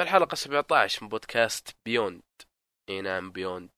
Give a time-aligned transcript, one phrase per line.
[0.00, 2.22] في الحلقة 17 من بودكاست Beyond
[2.88, 3.70] إي نعم Beyond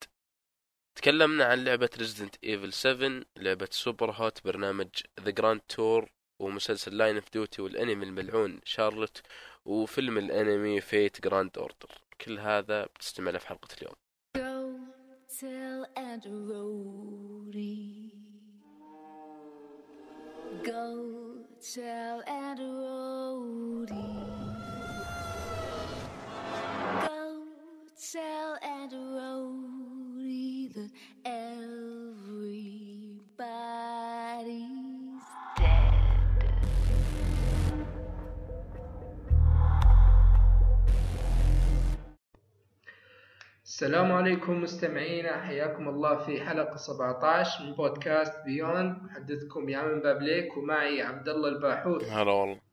[0.95, 4.89] تكلمنا عن لعبة Resident Evil 7 لعبة Superhot برنامج
[5.21, 6.11] The Grand Tour
[6.41, 9.23] ومسلسل Line of Duty والأنمي الملعون Charlotte
[9.65, 11.91] وفيلم الأنمي Fate Grand Order
[12.21, 13.95] كل هذا بتستمع له في حلقة اليوم
[15.41, 15.87] tell.
[20.63, 20.87] Go
[21.75, 24.12] tell Aunt Rhody.
[28.13, 30.91] Tell Aunt Rhody that
[31.25, 32.43] everybody's
[35.57, 35.93] dead.
[43.65, 51.03] السلام عليكم مستمعينا حياكم الله في حلقة 17 من بودكاست بيوند محدثكم يامن بابليك ومعي
[51.03, 52.72] عبد الله الباحوث هلا والله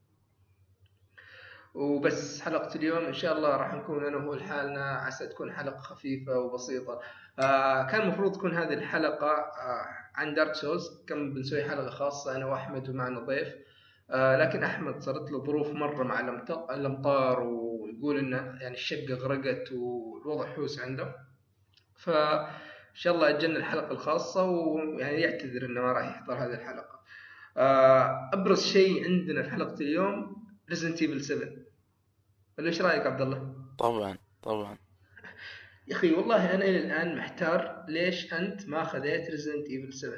[1.79, 4.83] وبس حلقة اليوم إن شاء الله راح نكون أنا وهو لحالنا.
[4.95, 6.99] عسى تكون حلقة خفيفة وبسيطة.
[7.39, 12.45] آه كان المفروض تكون هذه الحلقة آه عن دارك سولز كان بنسوي حلقة خاصة أنا
[12.45, 13.47] وأحمد ومعنا ضيف.
[14.09, 19.71] آه لكن أحمد صارت له ظروف مرة مع الأمط- الأمطار ويقول إن يعني الشقة غرقت
[19.71, 21.15] والوضع حوس عنده.
[21.97, 22.47] فإن
[22.95, 26.99] شاء الله أجلنا الحلقة الخاصة ويعني يعتذر إنه ما راح يحضر هذه الحلقة.
[27.57, 30.35] آه أبرز شيء عندنا في حلقة اليوم
[30.69, 31.47] Resident Evil 7
[32.59, 34.77] ولا إيش رأيك عبد الله؟ طبعا طبعا.
[35.87, 40.17] يا أخي والله أنا إلى الآن محتار ليش أنت ما خذيت Resident Evil 7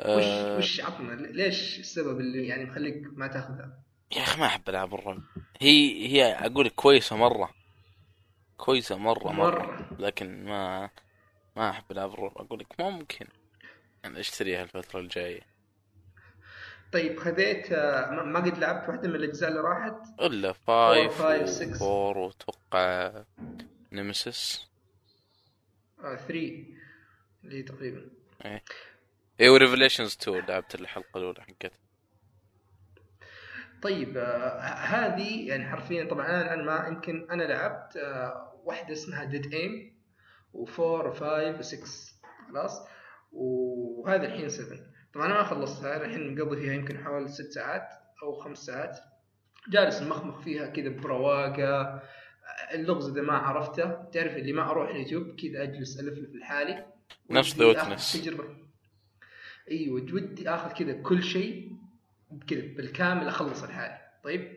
[0.00, 0.58] وش آه.
[0.58, 3.78] وش عطنا؟ ليش السبب اللي يعني مخليك ما تاخذها؟
[4.16, 5.22] يا أخي ما أحب العاب الرعب.
[5.60, 7.50] هي هي أقول لك كويسة مرة.
[8.56, 9.88] كويسة مرة مرة.
[9.98, 10.90] لكن ما
[11.56, 12.38] ما أحب العاب الرعب.
[12.38, 13.26] أقول لك ممكن.
[14.04, 15.49] يعني أشتريها الفترة الجاية.
[16.92, 21.62] طيب خذيت آه، ما قد لعبت واحدة من الأجزاء اللي راحت؟ إلا Four, five five,
[21.62, 21.74] six.
[21.82, 23.12] و four وأتوقع
[23.92, 24.66] Nemesis
[26.02, 26.28] 3
[27.44, 28.10] اللي هي تقريبا.
[29.40, 31.78] اي و Revelations 2 لعبت الحلقة الأولى حقتها.
[33.82, 39.54] طيب آه هذه يعني حرفيا طبعا أنا ما يمكن أنا لعبت آه واحدة اسمها Dead
[39.54, 40.00] Aim
[40.54, 41.22] و4 و5
[41.60, 41.88] و6
[42.48, 42.86] خلاص؟
[43.32, 44.78] وهذا الحين 7
[45.14, 47.88] طبعا أنا ما خلصتها أنا الحين مقضي فيها يمكن حوالي 6 ساعات
[48.22, 48.98] أو 5 ساعات.
[49.68, 52.02] جالس مخمخ فيها كذا برواقة.
[52.74, 56.86] اللغز إذا ما عرفته تعرف اللي ما أروح اليوتيوب كذا أجلس الفلف لحالي
[57.30, 58.20] نفس Witness.
[58.22, 58.44] تجربة.
[59.70, 61.72] إيوه ودي آخذ كذا كل شيء
[62.48, 64.56] كذا بالكامل أخلص لحالي طيب؟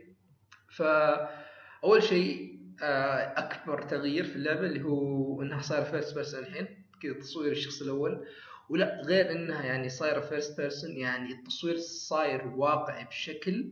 [0.78, 2.54] فاول شيء
[2.84, 7.82] آه، أكبر تغيير في اللعبة اللي هو إنها صايرة first person الحين كذا تصوير الشخص
[7.82, 8.26] الأول.
[8.70, 13.72] ولا غير إنها يعني صايرة first person يعني التصوير صاير واقعي بشكل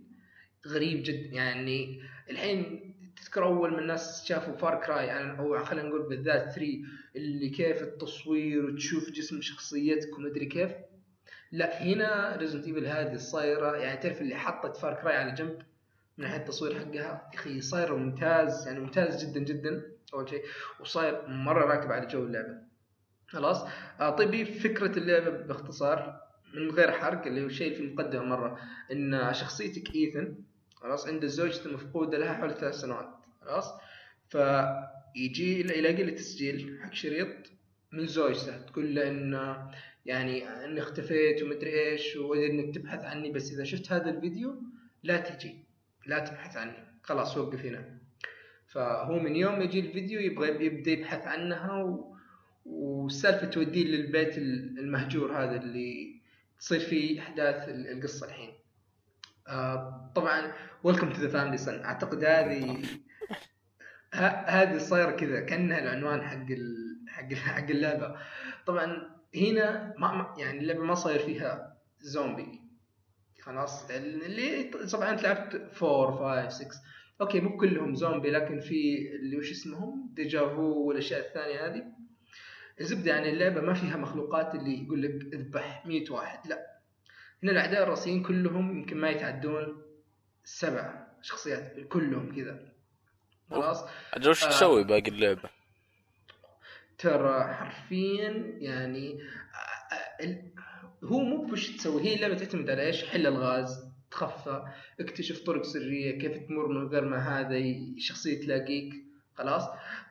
[0.68, 6.10] غريب جدا يعني الحين تذكر أول من الناس شافوا Far Cry يعني أو خلينا نقول
[6.10, 6.62] بالذات 3
[7.16, 10.72] اللي كيف التصوير وتشوف جسم شخصيتك ومدري كيف.
[11.52, 15.58] لا هنا Resident Evil هذه صايرة يعني تعرف اللي حطت Far Cry على جنب
[16.18, 20.44] من ناحية التصوير حقها؟ يا أخي صايرة ممتاز يعني ممتاز جدا جدا أول شيء
[20.80, 22.71] وصاير مرة راكب على جو اللعبة.
[23.32, 23.64] خلاص.
[24.00, 26.22] آه طيب فكرة اللعبة باختصار
[26.54, 28.60] من غير حرق اللي هو شيء في المقدمه مرة
[28.92, 30.36] إن شخصيتك إيثن
[30.76, 33.10] خلاص عنده زوجته مفقودة لها حوالي ثلاث سنوات
[33.42, 33.74] خلاص.
[34.30, 37.28] فيجي يلاقي له تسجيل حق شريط
[37.92, 39.58] من زوجته تقول له إن
[40.06, 44.62] يعني اني اختفيت ومدري إيش وأريد إنك تبحث عني بس إذا شفت هذا الفيديو
[45.04, 45.66] لا تجي
[46.06, 46.88] لا تبحث عني.
[47.04, 47.98] خلاص وقف هنا.
[48.68, 52.11] فهو من يوم يجي الفيديو يبغى يبدأ يبحث عنها
[52.66, 53.02] و...
[53.04, 56.22] والسالفه توديه للبيت المهجور هذا اللي
[56.60, 58.54] تصير فيه أحداث القصة الحين.
[59.48, 60.54] آه طبعا
[60.84, 62.78] Welcome to the family son أعتقد هذه
[64.46, 66.98] هذه صايرة كذا كأنها العنوان حق ال...
[67.08, 68.16] حق حق اللعبة.
[68.66, 72.62] طبعا هنا ما- يعني اللعبة ما صاير فيها زومبي
[73.42, 76.82] خلاص اللي طبعا انت لعبت 4 5 6
[77.22, 81.84] أوكي مو كلهم زومبي لكن في اللي وش اسمهم؟ the J'avo والأشياء الثانية هذه.
[82.80, 86.72] الزبدة يعني اللعبة ما فيها مخلوقات اللي يقول لك اذبح 100 واحد لا
[87.44, 89.82] هنا الأعداء الرئيسيين كلهم يمكن ما يتعدون
[90.44, 92.72] سبع شخصيات كلهم كذا
[93.50, 93.84] خلاص
[94.14, 94.50] أجل وش آه.
[94.50, 95.50] تسوي باقي اللعبة؟
[96.98, 99.22] ترى حرفيا يعني
[99.92, 100.44] آه، آه،
[101.04, 104.64] هو مو بوش تسوي هي اللعبة تعتمد على إيش؟ حل الغاز تخفى
[105.00, 107.60] اكتشف طرق سرية كيف تمر من غير ما هذا
[107.98, 108.94] شخصية تلاقيك
[109.36, 109.64] خلاص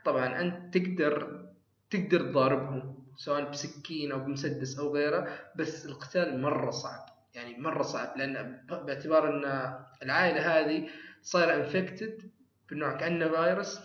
[0.04, 1.46] طبعا أنت تقدر
[1.90, 8.18] تقدر تضاربهم سواء بسكين أو بمسدس أو غيره بس القتال مرة صعب يعني مرة صعب
[8.18, 10.88] لأن باعتبار إن العائلة هذه
[11.22, 12.30] صاير infected
[12.68, 13.78] بالنوع كأنه فيروس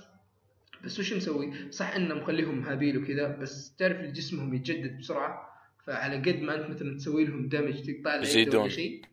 [0.83, 5.55] بس وش مسوي؟ صح إنه مخليهم هابيل وكذا بس تعرف جسمهم يتجدد بسرعة
[5.85, 8.61] فعلى قد ما أنت مثلا تسوي لهم دمج تقطع له يده يزيدون.
[8.61, 9.05] ولا شيء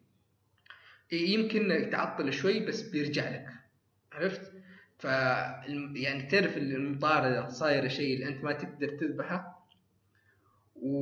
[1.13, 3.47] يمكن يتعطل شوي بس بيرجع لك
[4.13, 4.52] عرفت؟
[5.03, 5.05] ف
[5.95, 9.69] يعني تعرف المطاردة صايرة شيء اللي أنت ما تقدر تذبحه
[10.77, 10.93] و...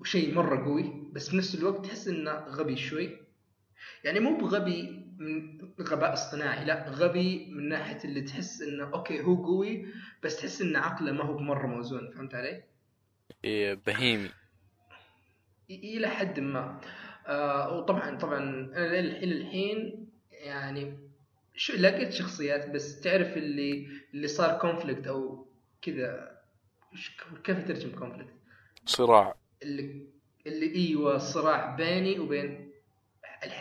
[0.00, 3.16] وشيء مرة قوي بس بنفس الوقت تحس إنه غبي شوي.
[4.04, 9.44] يعني مو بغبي من غباء اصطناعي لا غبي من ناحية اللي تحس إنه أوكي هو
[9.44, 9.86] قوي
[10.22, 12.62] بس تحس إن عقله ما هو بمرة موزون فهمت علي؟
[13.44, 14.30] إيه، بهيمي.
[15.70, 16.80] إلى حد ما.
[17.26, 21.07] آه وطبعا طبعا أنا الحين الحين يعني
[21.58, 25.46] شو لقيت شخصيات بس تعرف اللي اللي صار conflict أو
[25.82, 26.38] كذا.
[27.44, 28.32] كيف ترجم conflict
[28.86, 29.34] صراع.
[29.62, 30.06] اللي
[30.46, 32.72] اللي أيوه صراع بيني وبين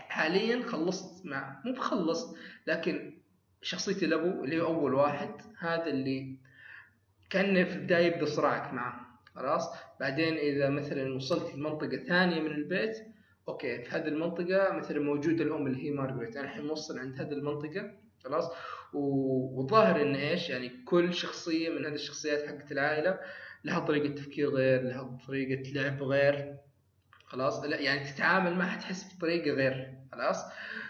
[0.09, 2.35] حاليا خلصت مع مو بخلص
[2.67, 3.17] لكن
[3.61, 6.37] شخصية الابو اللي هو أول واحد هذا اللي
[7.29, 12.97] كان في البداية يبدأ صراعك معه خلاص؟ بعدين إذا مثلا وصلت لمنطقة ثانية من البيت
[13.47, 16.37] أوكي في هذه المنطقة مثلا موجودة الأم اللي هي مارغريت.
[16.37, 17.91] أنا الحين موصل عند هذه المنطقة
[18.23, 18.51] خلاص؟
[18.93, 23.19] والظاهر إن إيش؟ يعني كل شخصية من هذه الشخصيات حقت العائلة
[23.63, 26.57] لها طريقة تفكير غير لها طريقة لعب غير
[27.25, 30.43] خلاص؟ لا يعني تتعامل معها تحس بطريقة غير خلاص؟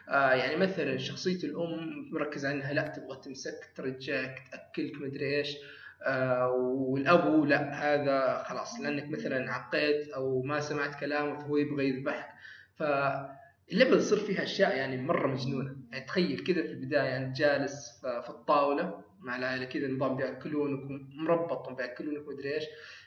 [0.10, 5.58] آه يعني مثلا شخصية الأم مركز على إنها لا تبغى تمسك ترجعك تأكلك مدري إيش.
[6.04, 8.80] آه والأبو لا هذا خلاص.
[8.80, 12.37] لأنك مثلا عقيت أو ما سمعت كلامه فهو يبغى يذبحك.
[12.78, 15.76] فاللعبة تصير فيها أشياء يعني مرة مجنونة.
[15.92, 21.68] يعني تخيل كذا في البداية يعني جالس في الطاولة مع العائلة كذا نظام بيأكلونك ومربط
[21.68, 22.64] وبياكلونك مدري إيش.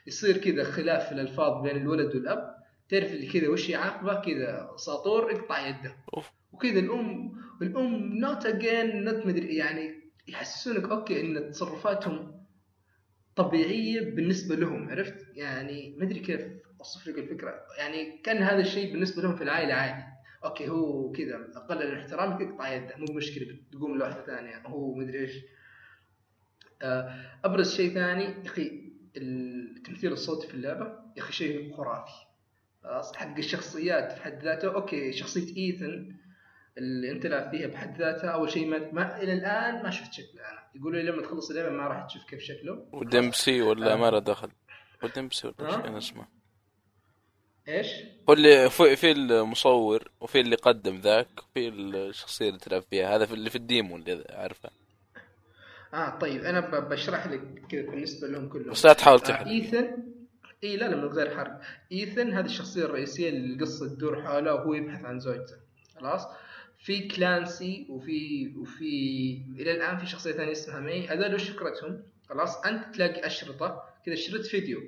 [0.07, 2.55] يصير كذا خلاف في الألفاظ بين الولد والأب.
[2.89, 5.95] تعرف اللي كذا وش يعاقبه كذا ساطور اقطع يده.
[6.51, 7.31] وكذا الأم
[7.61, 12.41] الأم not again not مدري يعني يحسسونك أوكي إن تصرفاتهم
[13.35, 16.41] طبيعية بالنسبة لهم عرفت؟ يعني ما ادري كيف.
[16.81, 17.53] اوصف لك الفكرة.
[17.77, 20.03] يعني كان هذا الشيء بالنسبة لهم في العائلة عادي.
[20.43, 22.95] أوكي هو كذا أقل من احترامك اقطع يده.
[22.97, 24.67] مو مشكله تقوم لوحدة ثانية.
[24.67, 25.33] هو مدري إيش.
[26.81, 30.85] آه، أبرز شيء ثاني يا أخي التمثيل الصوتي في اللعبة
[31.17, 32.11] يا أخي شيء خرافي.
[33.15, 34.73] حق الشخصيات في حد ذاته.
[34.73, 36.15] أوكي شخصية إيثن
[36.77, 40.41] اللي أنت لعب فيها بحد ذاتها أول شيء ما, ما إلى الآن ما شفت شكله
[40.51, 40.59] أنا.
[40.75, 42.87] يقولوا لي لما تخلص اللعبة ما راح تشوف كيف شكله.
[42.93, 43.95] ودمسي ولا آه.
[43.95, 44.49] ما له دخل؟
[45.03, 45.67] ودمسي ولا.
[45.67, 46.40] إيش كان اسمه
[47.67, 47.87] إيش؟
[48.29, 53.25] هو اللي في في المصور وفي اللي قدم ذاك وفي الشخصية اللي تلعب فيها هذا
[53.25, 54.69] في اللي في الديمو اللي عارفه
[55.93, 58.71] آه طيب أنا بشرح لك كذا بالنسبة لهم كلهم.
[58.71, 59.47] بس لا تحاول آه تحرق.
[59.47, 59.87] إيثن
[60.63, 61.61] إي لا لا من غير حرق.
[61.91, 65.55] إيثن هذه الشخصية الرئيسية اللي القصة تدور حوله وهو يبحث عن زوجته.
[65.95, 66.27] خلاص؟
[66.79, 68.85] في كلانسي وفي وفي
[69.59, 71.07] إلى الآن في شخصية ثانية اسمها مي.
[71.07, 74.79] هذول وش فكرتهم؟ خلاص أنت تلاقي أشرطة كذا شريط فيديو.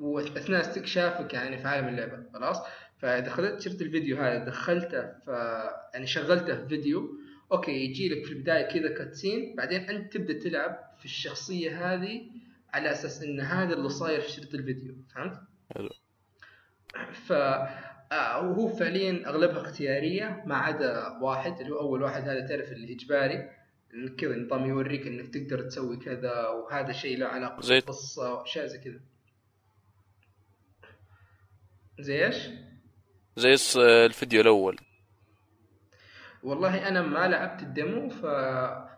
[0.00, 2.62] واثناء استكشافك يعني في عالم اللعبة خلاص
[3.28, 5.28] خذت شريط الفيديو هذا دخلته ف
[5.94, 7.20] يعني شغلته في فيديو
[7.52, 12.22] أوكي يجي لك في البداية كذا cutscene بعدين أنت تبدأ تلعب في الشخصية هذه
[12.72, 15.40] على أساس إن هذا اللي صاير في شريط الفيديو فهمت؟
[15.74, 15.90] حلو.
[17.12, 17.32] ف
[18.12, 22.94] آه، وهو فعليا أغلبها اختيارية ما عدا واحد اللي هو أول واحد هذا تعرف اللي
[22.94, 23.50] اجباري
[24.18, 29.00] كذا نظام يوريك إنك تقدر تسوي كذا وهذا شيء له علاقة بالقصة واشياء زي كذا
[31.98, 32.48] زي إيش؟
[33.36, 33.56] زي
[34.04, 34.80] الفيديو الأول.
[36.42, 38.26] والله أنا ما لعبت ال demo ف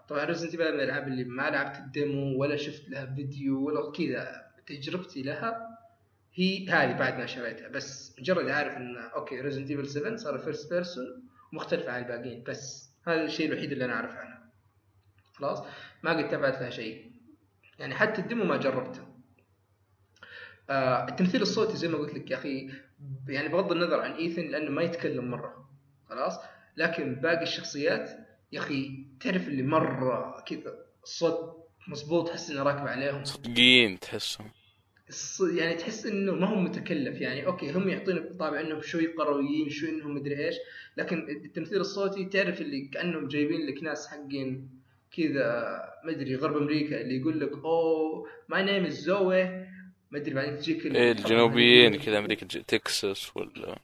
[0.08, 4.42] طبعا Resident من الألعاب اللي ما لعبت ال demo ولا شفت لها فيديو ولا كذا
[4.66, 5.78] تجربتي لها
[6.34, 7.68] هي هذه بعد ما شريتها.
[7.68, 12.42] بس مجرد عارف إن أوكي Resident Evil 7 صار first person مختلفة عن الباقيين.
[12.42, 14.52] بس هذا الشيء الوحيد اللي أنا اعرف عنها
[15.34, 15.62] خلاص؟
[16.02, 17.12] ما قد تابعت لها شيء.
[17.78, 19.12] يعني حتى ال demo ما جربته.
[20.73, 22.71] آه التمثيل الصوتي زي ما قلت لك يا أخي
[23.29, 25.69] يعني بغض النظر عن إيثن لأنه ما يتكلم مرة
[26.09, 26.38] خلاص؟
[26.76, 28.11] لكن باقي الشخصيات
[28.52, 33.25] يا أخي تعرف اللي مرة كذا الصوت مظبوط تحس إنه راكب عليهم.
[33.25, 34.50] صدقين تحسهم.
[35.52, 39.91] يعني تحس إنه ما هو متكلف يعني أوكي هم يعطونك طابع إنهم شوي قرويين شوي
[39.91, 40.55] إنهم مدري إيش
[40.97, 44.69] لكن التمثيل الصوتي تعرف اللي كأنهم جايبين لك ناس حقين
[45.17, 49.62] كذا ما أدري غرب أمريكا اللي يقول لك oh my name is Zoe
[50.12, 53.78] ما أدري بعدين تجيك إيه الجنوبيين كذا أمريكا تكساس ولا؟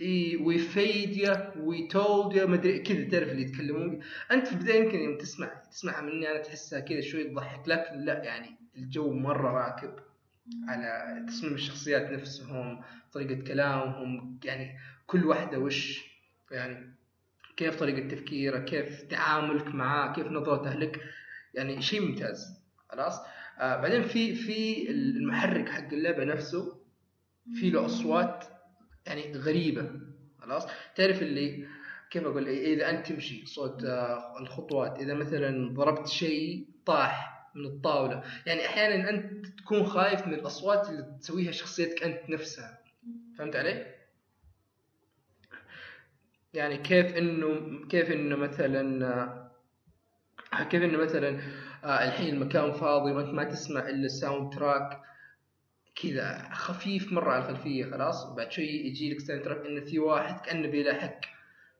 [0.00, 4.00] إي we feed ya we told ya مدري كذا تعرف اللي يتكلمون
[4.32, 8.24] أنت في البداية يمكن يوم تسمع تسمعها مني أنا تحسها كذا شوي تضحك لكن لا
[8.24, 9.94] يعني الجو مرة راكب
[10.68, 16.04] على تصميم الشخصيات نفسهم طريقة كلامهم يعني كل واحدة وش
[16.50, 16.94] يعني
[17.56, 21.00] كيف طريقة تفكيره كيف تعاملك معاه كيف نظرته لك
[21.54, 23.20] يعني شيء ممتاز خلاص؟
[23.58, 26.82] آه بعدين في في المحرك حق اللعبة نفسه
[27.54, 28.44] في له اصوات
[29.06, 29.90] يعني غريبة
[30.38, 30.66] خلاص؟
[30.96, 31.66] تعرف اللي
[32.10, 34.98] كيف أقول؟ إذا أنت تمشي صوت آه، الخطوات.
[34.98, 41.18] إذا مثلا ضربت شيء طاح من الطاولة يعني أحيانا أنت تكون خايف من الأصوات اللي
[41.20, 42.78] تسويها شخصيتك أنت نفسها.
[43.38, 43.86] فهمت علي؟
[46.54, 49.06] يعني كيف انه كيف إنه مثلا
[50.52, 51.40] آه، كيف إنه مثلا
[51.84, 55.00] الحين المكان فاضي وانت ما تسمع إلا ال soundtrack
[56.02, 60.68] كذا خفيف مرة على الخلفية خلاص وبعد شوي يجي لك soundtrack انه في واحد كأنه
[60.68, 61.20] بيلاحق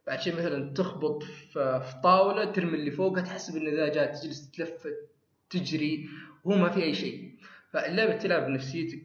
[0.06, 4.94] بعد شوي مثلا تخبط في طاولة ترمي اللي فوقها تحسب ان ذا جاء تجلس تلفت
[5.50, 6.08] تجري
[6.44, 7.32] وهو ما في أي شيء
[7.72, 9.02] فاللعبة تلعب نفسيتك.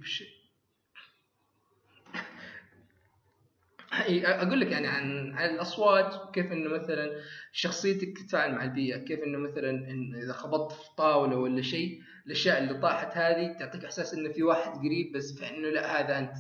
[4.07, 7.11] إي، أقول لك يعني عن عن الأصوات وكيف إنه مثلا
[7.51, 12.57] شخصيتك تتفاعل مع البيئة كيف إنه مثلا إن إذا خبطت في طاولة ولا شيء الأشياء
[12.63, 16.33] اللي طاحت هذه تعطيك إحساس إنه في واحد قريب بس فانه لا هذا أنت.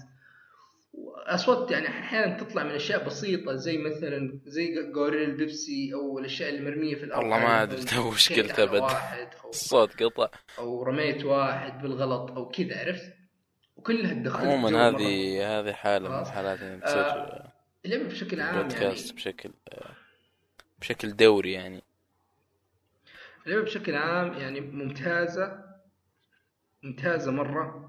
[1.27, 6.61] اصوات يعني أحيانا تطلع من أشياء بسيطة زي مثلا زي قوارير البيبسي أو الأشياء اللي
[6.71, 7.23] مرميه في الأرض.
[7.23, 8.87] والله ما مثلاً تو وش شيء قلت أو,
[9.49, 10.29] الصوت قطع.
[10.59, 13.13] أو رميت واحد بالغلط أو كذا عرفت؟
[13.75, 16.19] وكلها تدخل عموما هذه هذه حالة من.
[16.21, 17.56] الحالات اللي آه،
[17.87, 19.51] تصير اللعبه بشكل عام يعني بودكاست بشكل
[20.81, 21.83] بشكل دوري يعني
[23.47, 25.63] اللعبة بشكل عام يعني ممتازة
[26.83, 27.87] ممتازة مرة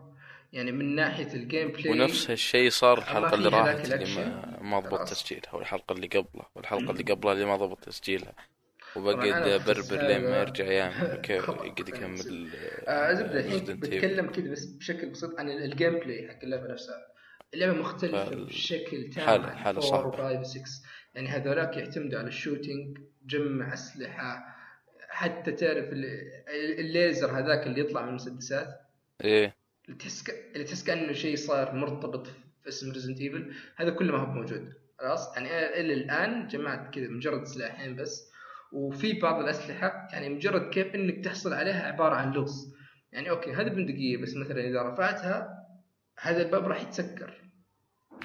[0.52, 4.14] يعني من ناحية ال gameplay ونفس هالشيء صار الحلقة اللي راحت اللي.
[4.14, 5.08] ما, ما ضبط.
[5.08, 8.34] تسجيلها والحلقة اللي قبلها والحلقة اللي قبلها اللي ما ضبط تسجيلها
[8.96, 11.20] وبقعد أحس بربر لين ما يرجع يعمل.
[11.30, 12.50] يقعد يكمل
[12.88, 13.64] آه زبدة الحين.
[13.80, 17.17] بتكلم كذا بس بشكل بسيط عن ال gameplay حق اللعبة نفسها
[17.54, 20.08] اللعبة مختلفة فال- بشكل تام عن حالة 4 صعبة.
[20.08, 20.62] و 5 و 6
[21.14, 24.54] يعني هذولاك يعتمدوا على ال shooting جمع أسلحة.
[25.08, 26.32] حتى تعرف ال-
[26.80, 28.68] الليزر هذاك اللي يطلع من المسدسات؟
[29.24, 29.54] إيه.
[29.84, 30.30] اللي تحس ك...
[30.54, 34.72] اللي تحس كأنه شيء صار مرتبط في اسم Resident Evil هذا كله ما هو موجود
[34.98, 35.48] خلاص؟ يعني
[35.80, 38.30] إلى الآن جمعت كذا مجرد سلاحين بس.
[38.72, 42.74] وفي بعض الأسلحة يعني مجرد كيف إنك تحصل عليها عبارة عن لغز.
[43.12, 45.57] يعني okay هذه بندقية بس مثلا إذا رفعتها
[46.20, 47.34] هذا الباب راح يتسكر.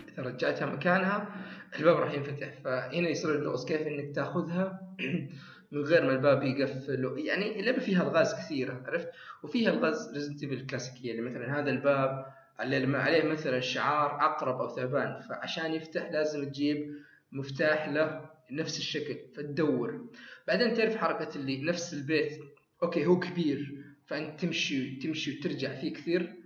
[0.10, 1.36] إذا رجعتها مكانها
[1.80, 2.54] الباب راح ينفتح.
[2.64, 4.96] فهنا يصير اللغز كيف إنك تأخذها؟
[5.72, 7.14] من غير ما الباب يقفل.
[7.18, 9.10] يعني اللعبة فيها ألغاز كثيرة عرفت؟
[9.44, 12.26] وفيها ألغاز Resident الكلاسيكيه اللي مثلا هذا الباب
[12.62, 15.22] اللي عليه مثلا شعار عقرب أو ثعبان.
[15.22, 16.96] فعشان يفتح لازم تجيب
[17.32, 19.18] مفتاح له نفس الشكل.
[19.36, 20.06] فتدور.
[20.48, 22.40] بعدين تعرف حركة اللي نفس البيت.
[22.84, 23.84] okay هو كبير.
[24.06, 26.43] فأنت تمشي تمشي وترجع فيه كثير.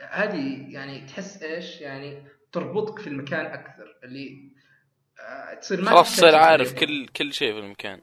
[0.00, 4.50] هذه يعني تحس إيش؟ يعني تربطك في المكان أكثر اللي
[5.20, 6.74] آه، تصير ما خلاص تصير عارف.
[6.74, 8.00] كل كل شيء في المكان.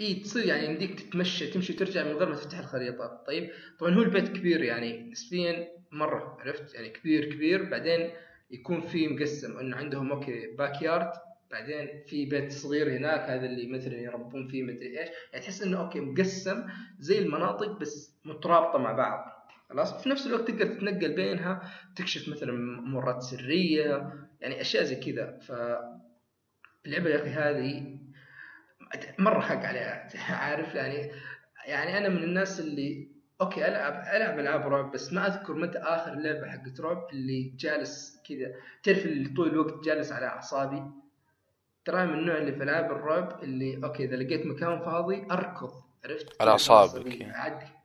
[0.00, 3.24] إي تصير يعني يمديك تتمشى تمشي وترجع من غير ما تفتح الخريطة.
[3.26, 7.64] طيب طبعا هو البيت كبير يعني نسبيا مرة عرفت؟ يعني كبير كبير.
[7.64, 8.10] بعدين
[8.50, 11.12] يكون في مقسم إنه عندهم okay backyard
[11.50, 15.08] بعدين في بيت صغير هناك هذا اللي مثلا يربون فيه مدري إيش.
[15.32, 16.64] يعني تحس إنه okay مقسم
[16.98, 19.37] زي المناطق بس مترابطة مع بعض.
[19.70, 25.38] خلاص؟ في نفس الوقت تقدر تتنقل بينها تكشف مثلا ممرات سرية يعني أشياء زي كذا.
[25.38, 25.52] ف
[26.86, 27.98] اللعبة يا أخي هذه
[29.18, 31.10] مرة حق عليها عارف؟ يعني
[31.66, 33.08] يعني أنا من الناس اللي
[33.40, 38.22] okay ألعب ألعب ألعاب رعب بس ما أذكر متى آخر لعبة حقت رعب اللي جالس
[38.28, 38.54] كذا.
[38.82, 40.82] تعرف اللي طول الوقت جالس على أعصابي؟
[41.84, 45.72] ترى من النوع اللي في ألعاب الرعب اللي okay إذا لقيت مكان فاضي أركض
[46.04, 46.50] عرفت؟ على
[47.20, 47.36] يعني.
[47.36, 47.77] اعدي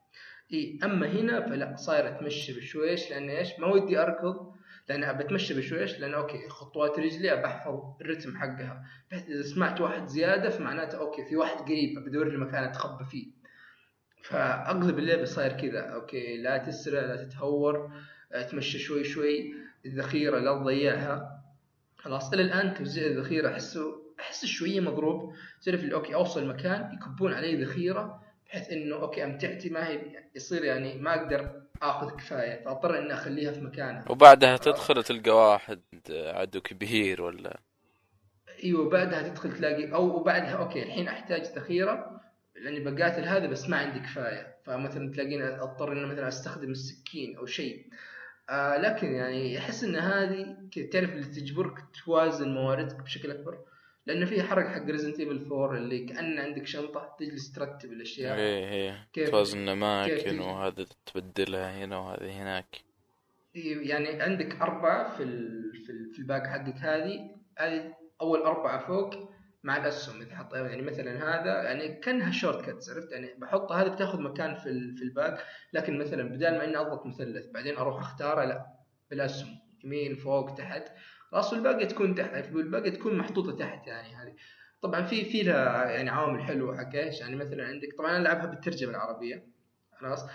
[0.53, 4.53] إي أما هنا فلا صاير اتمشى بشويش لأن إيش؟ ما ودي أركض
[4.89, 8.83] لأن ابى اتمشى بشويش لأن okay خطوات رجلي ابى أحفظ الرتم حقها.
[9.11, 13.27] بحيث إذا سمعت واحد زيادة فمعناته okay في واحد قريب بدور لي مكان أتخبى فيه.
[14.23, 15.79] فاغلب اللعبه صاير كذا.
[15.79, 17.91] okay لا تسرع لا تتهور
[18.51, 19.53] تمشى شوي شوي
[19.85, 21.43] الذخيرة لا تضيعها.
[21.97, 25.33] خلاص إلى الآن توزيع الذخيرة أحسه احس شوية مضروب.
[25.65, 28.23] تعرف okay أوصل مكان يكبون علي ذخيرة
[28.53, 29.99] بحيث إنه okay امتعتي ما هي
[30.35, 34.05] يصير يعني ما أقدر آخذ كفاية فأضطر إني أخليها في مكانها.
[34.09, 37.59] وبعدها تدخل تلقى واحد عدو كبير ولا؟
[38.63, 42.21] إيوه بعدها تدخل تلاقي أو وبعدها okay الحين أحتاج ذخيرة
[42.55, 44.55] لأني بقاتل هذا بس ما عندي كفاية.
[44.65, 47.87] فمثلا تلاقيني أضطر إني مثلا أستخدم السكين أو شيء.
[48.49, 50.57] آه لكن يعني أحس إن هذه
[50.91, 53.57] تعرف اللي تجبرك توازن مواردك بشكل أكبر؟
[54.05, 58.37] لأنه في حركه حق Resident Evil 4 اللي كان عندك شنطة تجلس ترتب الأشياء.
[58.37, 59.07] إيه إيه.
[59.13, 62.81] كيف- توازن اماكن؟ وهذا تبدلها هنا وهذه هناك.
[63.55, 65.71] يعني عندك أربعة في ال...
[65.85, 66.13] في, ال...
[66.13, 67.29] في ال pack حقك هذه.
[67.57, 69.33] هذه أول أربعة فوق
[69.63, 74.21] مع الأسهم إذا حط يعني مثلا هذا يعني كأنها shortcuts عرفت؟ يعني بحط هذا بتاخذ
[74.21, 75.45] مكان في ال- في ال pack.
[75.73, 78.65] لكن مثلا بدال ما إني أضغط مثلث بعدين أروح أختاره لا
[79.09, 79.49] بالأسهم
[79.83, 80.83] يمين فوق تحت.
[81.33, 84.35] خلاص والباقي تكون تحت والباقي تكون محطوطة تحت يعني هذه.
[84.81, 88.45] طبعا في في لها يعني عوامل حلوة حق إيش؟ يعني مثلا عندك طبعا أنا ألعبها
[88.45, 89.45] بالترجمة العربية
[89.99, 90.25] خلاص؟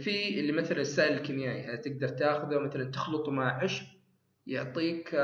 [0.00, 3.86] في اللي مثلا السائل الكيميائي هذا تقدر تاخذه مثلا تخلطه مع عشب
[4.46, 5.14] يعطيك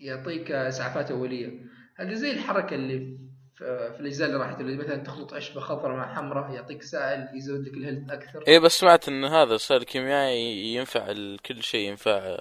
[0.00, 1.60] يعطيك إسعافات أولية.
[1.96, 3.18] هذه زي الحركة اللي
[3.54, 7.74] في الأجزاء اللي راحت اللي مثلا تخلط عشبة خضراء مع حمراء يعطيك سائل يزود لك
[7.74, 8.44] الهيلث أكثر.
[8.48, 11.12] إيه بس سمعت إن هذا السائل الكيميائي ينفع
[11.46, 12.36] كل شيء ينفع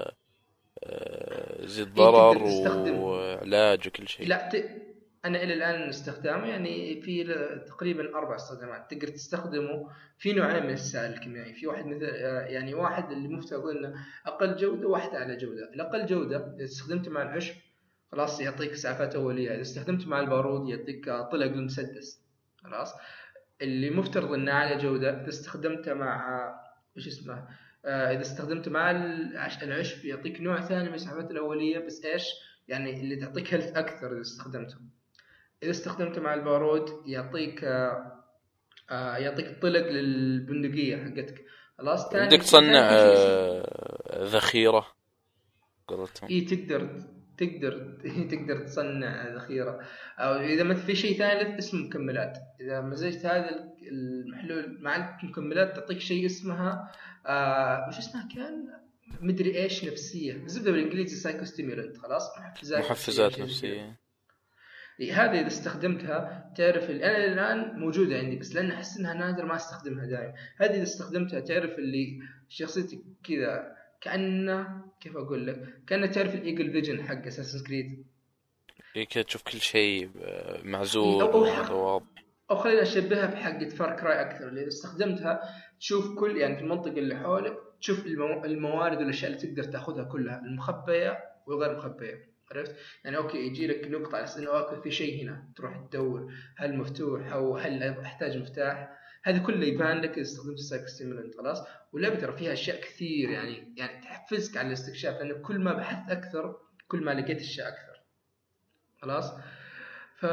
[0.84, 3.00] آه، يزيد ضرر تقدر تستخدم.
[3.00, 4.28] وعلاج وكل شيء.
[4.28, 4.66] لا ت...
[5.26, 7.24] أنا إلى الآن استخدامه يعني في
[7.68, 11.54] تقريبا أربع استخدامات تقدر تستخدمه في نوعين من السائل الكيميائي.
[11.54, 13.94] في واحد مثل آه، يعني واحد اللي مفترض إنه
[14.26, 15.74] أقل جودة وواحد أعلى جودة.
[15.74, 17.56] الأقل جودة إذا استخدمته مع العشب
[18.12, 19.54] خلاص يعطيك إسعافات أولية.
[19.54, 22.22] إذا استخدمته مع البارود يعطيك طلق المسدس
[22.64, 22.94] خلاص.
[23.62, 26.50] اللي مفترض إنه أعلى جودة إذا استخدمته مع
[26.98, 27.48] وش اسمه؟
[27.86, 32.24] إذا استخدمته مع العش- العشب يعطيك نوع ثاني من الاسعافات الأولية بس إيش؟
[32.68, 34.76] يعني اللي تعطيك health أكثر إذا استخدمته
[35.64, 38.24] إذا استخدمته مع البارود يعطيك آه،
[38.92, 41.46] آه، يعطيك طلق للبندقية حقتك.
[41.78, 44.88] خلاص تاني بدك تصنع آه، ذخيرة
[45.88, 47.02] قولتهم اي تقدر
[47.38, 47.98] تقدر
[48.32, 49.80] تقدر تصنع ذخيرة.
[50.20, 52.38] أو إذا مثلا في شيء ثالث اسمه مكملات.
[52.62, 56.92] إذا مزجت هذا المحلول مع المكملات تعطيك شيء اسمها
[57.26, 58.68] آه وش اسمها كان؟
[59.22, 60.34] مدري إيش نفسية.
[60.34, 63.40] الزبده بالإنجليزي psycho stimulant خلاص؟ محفزات محفزات
[65.00, 69.56] إيه، هذه إذا استخدمتها تعرف أنا الآن موجودة عندي بس لأن أحس إنها نادر ما
[69.56, 70.34] أستخدمها دائما.
[70.58, 72.20] هذه إذا استخدمتها تعرف اللي
[72.50, 78.06] شخصيتك كذا كأنه كيف أقول لك؟ كأنه تعرف ال eagle vision حق Assassin's Creed
[79.10, 81.24] كذا تشوف كل شيء آه، معزول
[82.51, 85.41] أو خلينا أشبهها بحقة Far Cry أكثر اللي اذا استخدمتها
[85.79, 90.40] تشوف كل يعني في المنطقة اللي حولك تشوف المو- الموارد والأشياء اللي تقدر تأخذها كلها
[90.40, 95.48] المخبية والغير مخبية عرفت؟ يعني okay يجي لك نقطة على إنه okay في شيء هنا
[95.55, 98.90] تروح تدور هل مفتوح أو هل أحتاج مفتاح.
[99.24, 103.29] هذا كله يبان لك إذا استخدمت ال psycho stimulant خلاص؟ واللعبه ترى فيها أشياء كثير
[103.29, 106.55] يعني يعني تحفزك على الاستكشاف لأنه كل ما بحثت أكثر
[106.87, 108.01] كل ما لقيت أشياء أكثر
[109.01, 109.33] خلاص؟
[110.20, 110.25] ف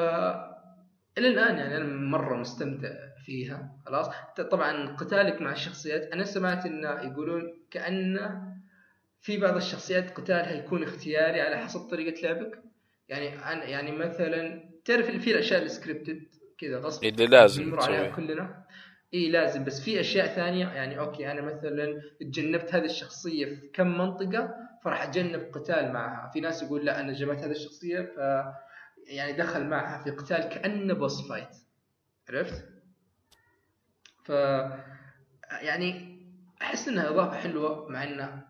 [1.18, 2.88] إلى الآن يعني أنا مرة مستمتع
[3.24, 4.09] فيها خلاص.
[4.50, 8.54] طبعا قتالك مع الشخصيات أنا سمعت انه يقولون كانه
[9.20, 12.62] في بعض الشخصيات قتالها يكون اختياري على حسب طريقة لعبك.
[13.09, 13.24] يعني
[13.70, 16.22] يعني مثلا تعرف في الأشياء ال scripted
[16.59, 18.64] كذا غصب اللي لازم بنمر عليها كلنا.
[19.14, 19.64] اي لازم.
[19.64, 24.54] بس في أشياء ثانية يعني okay أنا مثلا تجنبت هذه الشخصية في كم منطقة
[24.85, 26.31] فراح اتجنب قتال معها.
[26.33, 28.18] في ناس يقول لا أنا جمعت هذه الشخصية ف
[29.09, 31.48] يعني دخل معها في قتال كأنه boss fight
[32.29, 32.64] عرفت؟
[34.25, 34.31] ف
[35.62, 36.18] يعني
[36.62, 38.49] أحس إنها إضافة حلوة مع انها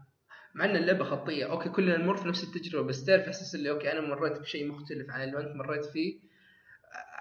[0.54, 1.50] مع إن اللعبة خطية.
[1.50, 5.10] okay كلنا نمر في نفس التجربة بس تعرف احساس اللي okay أنا مريت بشيء مختلف
[5.10, 6.20] عن اللي أنت مريت فيه.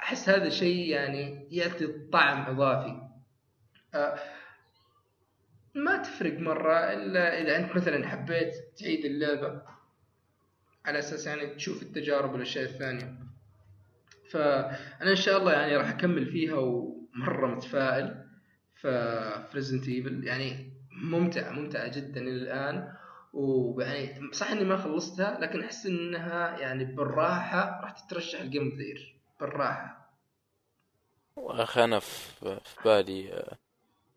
[0.04, 3.02] أحس هذا الشيء يعني يعطي طعم إضافي.
[3.95, 4.19] آه،
[5.76, 9.62] ما تفرق مرة إلا إذا أنت مثلا حبيت تعيد اللعبة
[10.86, 13.26] على أساس يعني تشوف التجارب والأشياء الثانية.
[14.31, 18.27] فأنا إن شاء الله يعني راح أكمل فيها ومرة متفائل.
[18.75, 22.93] في Resident Evil يعني ممتعه ممتعه جدا إلى الآن.
[23.33, 28.99] ويعني صح إني ما خلصتها لكن أحس إنها يعني بالراحة راح تترشح ل Game of
[29.39, 30.11] بالراحه
[31.35, 33.43] واخي أنا في بالي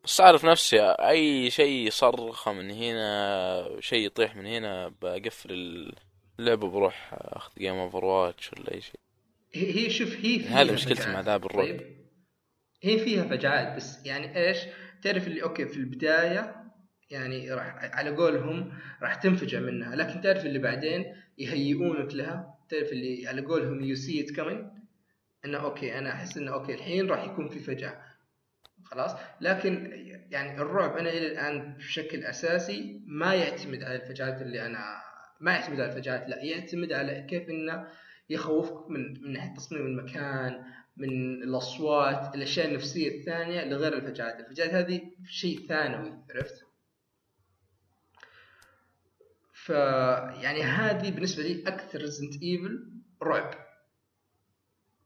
[0.05, 5.53] بس أعرف نفسي أي شيء يصرخ من هنا شيء يطيح من هنا بقفل
[6.39, 9.01] اللعبة بروح أخذ game Overwatch ولا أي شيء.
[9.53, 11.13] هي هي شوف هي فيها هذه مشكلتي.
[11.13, 11.65] مع لعب الرعب.
[11.65, 11.81] طيب.
[12.83, 14.59] هي فيها فجعات بس يعني إيش؟
[15.03, 16.61] تعرف اللي أوكي في البداية
[17.11, 21.05] يعني راح على قولهم راح تنفجع منها لكن تعرف اللي بعدين
[21.39, 24.67] يهيئونك لها؟ تعرف اللي على قولهم you see it coming
[25.45, 28.11] إنه أوكي أنا أحس إنه أوكي الحين راح يكون في فجعه
[28.85, 29.91] خلاص؟ لكن
[30.31, 35.03] يعني الرعب أنا إلى الآن بشكل أساسي ما يعتمد على الفجعات اللي أنا
[35.41, 37.87] ما يعتمد على الفجعات لا يعتمد على كيف إنه
[38.31, 40.65] يخوفك من من ناحية تصميم المكان
[40.97, 46.65] من الأصوات الأشياء النفسية الثانية لغير الفجعات الفجعات هذه شيء ثانوي عرفت؟
[49.53, 49.69] ف
[50.43, 52.91] يعني هذه بالنسبة لي أكثر Resident Evil
[53.23, 53.55] رعب.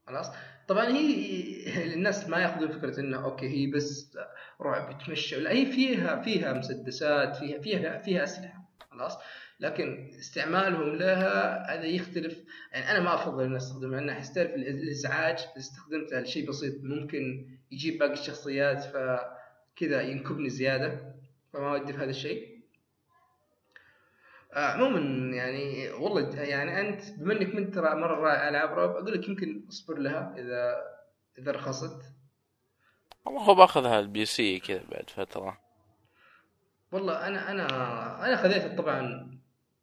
[0.07, 0.27] خلاص؟
[0.67, 4.17] طبعا هي الناس ما يأخذون فكرة إنه أوكي هي بس
[4.61, 8.69] رعب تمشي لا هي فيها فيها مسدسات فيها فيها فيها أسلحة.
[8.91, 9.17] خلاص؟
[9.59, 12.43] لكن استعمالهم لها هذا يختلف.
[12.71, 17.47] يعني أنا ما أفضل إني أستخدمها لأن أحس تعرف الإزعاج إذا استخدمتها لشيء بسيط ممكن
[17.71, 21.15] يجيب باقي الشخصيات فكذا ينكبني زيادة
[21.53, 22.55] فما ودي في هذا الشيء.
[24.53, 24.99] آه، عموما
[25.35, 29.65] يعني والله يعني أنت بما إنك من ترى مرة رائع العاب رعب أقول لك يمكن
[29.69, 30.75] اصبر لها إذا
[31.37, 32.01] إذا رخصت.
[33.25, 35.65] والله هو باخذها ال PC كذا بعد فترة.
[36.91, 37.67] والله أنا أنا
[38.27, 39.34] أنا خذيتها طبعا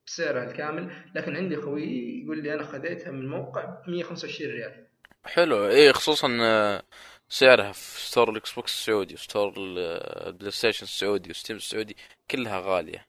[0.07, 4.87] بسعرها الكامل لكن عندي خوي يقول لي أنا خذيتها من موقع ب 125 ريال.
[5.25, 5.67] حلو.
[5.67, 6.83] إيه خصوصا آه،
[7.29, 11.97] سعرها في store ال Xbox السعودي و store ال PlayStation السعودي و Steam السعودي
[12.31, 13.07] كلها غالية.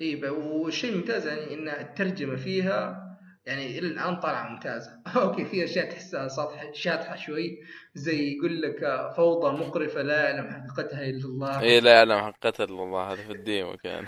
[0.00, 3.02] اي والشيء الممتاز يعني إن الترجمة فيها
[3.46, 5.02] يعني إلى الآن طالعة ممتازة.
[5.16, 7.58] أوكي في أشياء تحسها شاطحة شاطحة شوي
[7.94, 11.60] زي يقول لك فوضى مقرفة لا يعلم حقيقتها إلا الله.
[11.60, 14.06] إيه لا يعلم حقيقة إلا الله هذا في ال demo كان.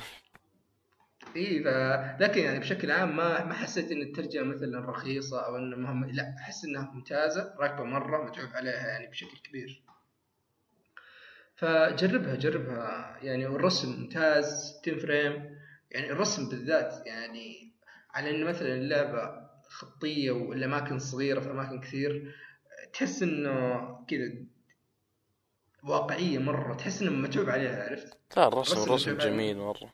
[1.38, 1.66] اي ف...
[2.22, 6.35] لكن يعني بشكل عام ما ما حسيت إن الترجمة مثلا رخيصة أو إنه مهم لا
[6.38, 9.83] أحس إنها ممتازة راكبة مرة متعوب عليها يعني بشكل كبير.
[11.57, 13.18] فجربها جربها.
[13.22, 15.59] يعني والرسم ممتاز 10 فريم.
[15.90, 17.72] يعني الرسم بالذات يعني
[18.14, 22.35] على إن مثلا اللعبة خطية والاماكن صغيرة في أماكن كثير
[22.92, 24.33] تحس إنه كذا
[25.83, 29.18] واقعية مرة تحس إنه متعوب عليها عرفت؟ لا الرسم الرسم.
[29.18, 29.92] جميل مرة.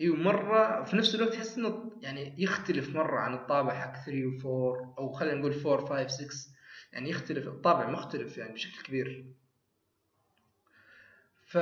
[0.00, 4.46] أيوه مره في نفس الوقت تحس إنه يعني يختلف مرة عن الطابع حق 3 و4
[4.98, 6.54] أو خلينا نقول 4 5 6
[6.92, 9.24] يعني يختلف الطابع مختلف يعني بشكل كبير.
[11.46, 11.58] ف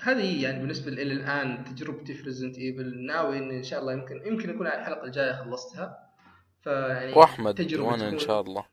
[0.00, 4.26] هذه يعني بالنسبة إلى الآن تجربتي في Resident Evil ناوي إن إن شاء الله يمكن
[4.26, 6.10] يمكن يكون على الحلقة الجاية خلصتها.
[6.62, 8.66] فيعني وأحمد تجربة وأنا إن شاء الله.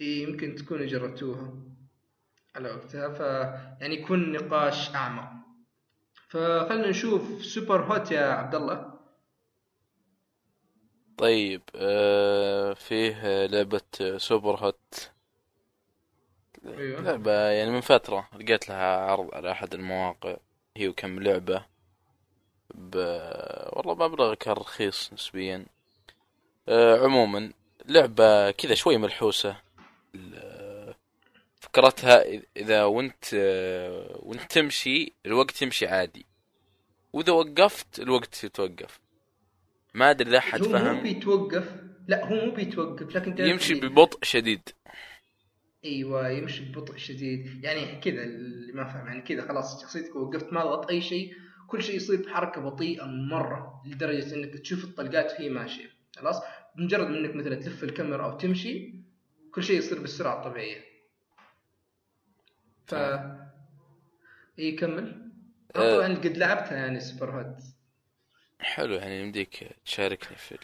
[0.00, 1.52] يمكن تكونوا جربتوها
[2.56, 3.08] على وقتها.
[3.08, 3.20] ف
[3.80, 5.39] يعني يكون نقاش أعمق.
[6.30, 8.90] فخلنا نشوف Superhot يا عبد الله
[11.18, 15.10] طيب آه فيه لعبة سوبر هوت.
[16.66, 17.00] أيوه.
[17.00, 20.36] لعبة يعني من فترة لقيت لها عرض على أحد المواقع.
[20.76, 21.64] هي وكم لعبة
[22.74, 22.96] ب...
[23.72, 25.66] والله مبلغ كان رخيص نسبيا.
[26.68, 27.52] آه عموما
[27.86, 29.56] لعبة كذا شوي ملحوسة.
[31.60, 32.24] فكرتها
[32.56, 36.26] إذا وانت آه، وانت تمشي الوقت يمشي عادي.
[37.12, 39.00] وإذا وقفت الوقت يتوقف.
[39.94, 41.02] ما أدري إذا أحد هو مو فهم.
[41.02, 41.74] بيتوقف.
[42.08, 44.68] لا هو مو بيتوقف لكن يمشي اللي- ببطء شديد.
[45.84, 47.64] إيوه يمشي ببطء شديد.
[47.64, 51.34] يعني كذا اللي ما فهم يعني كذا خلاص شخصيتك وقفت ما ضغط أي شيء.
[51.68, 55.90] كل شيء يصير بحركة بطيئة مرة لدرجة إنك تشوف الطلقات وهي ماشية.
[56.16, 56.36] خلاص؟
[56.76, 58.94] بمجرد إنك مثلا تلف الكاميرا أو تمشي
[59.54, 60.89] كل شيء يصير بالسرعة الطبيعية.
[62.90, 62.94] ف
[64.58, 65.30] إي كمل.
[65.76, 65.96] أه.
[65.96, 67.56] طبعا قد لعبتها يعني سوبر هوت
[68.60, 70.58] حلو يعني يمديك تشاركني في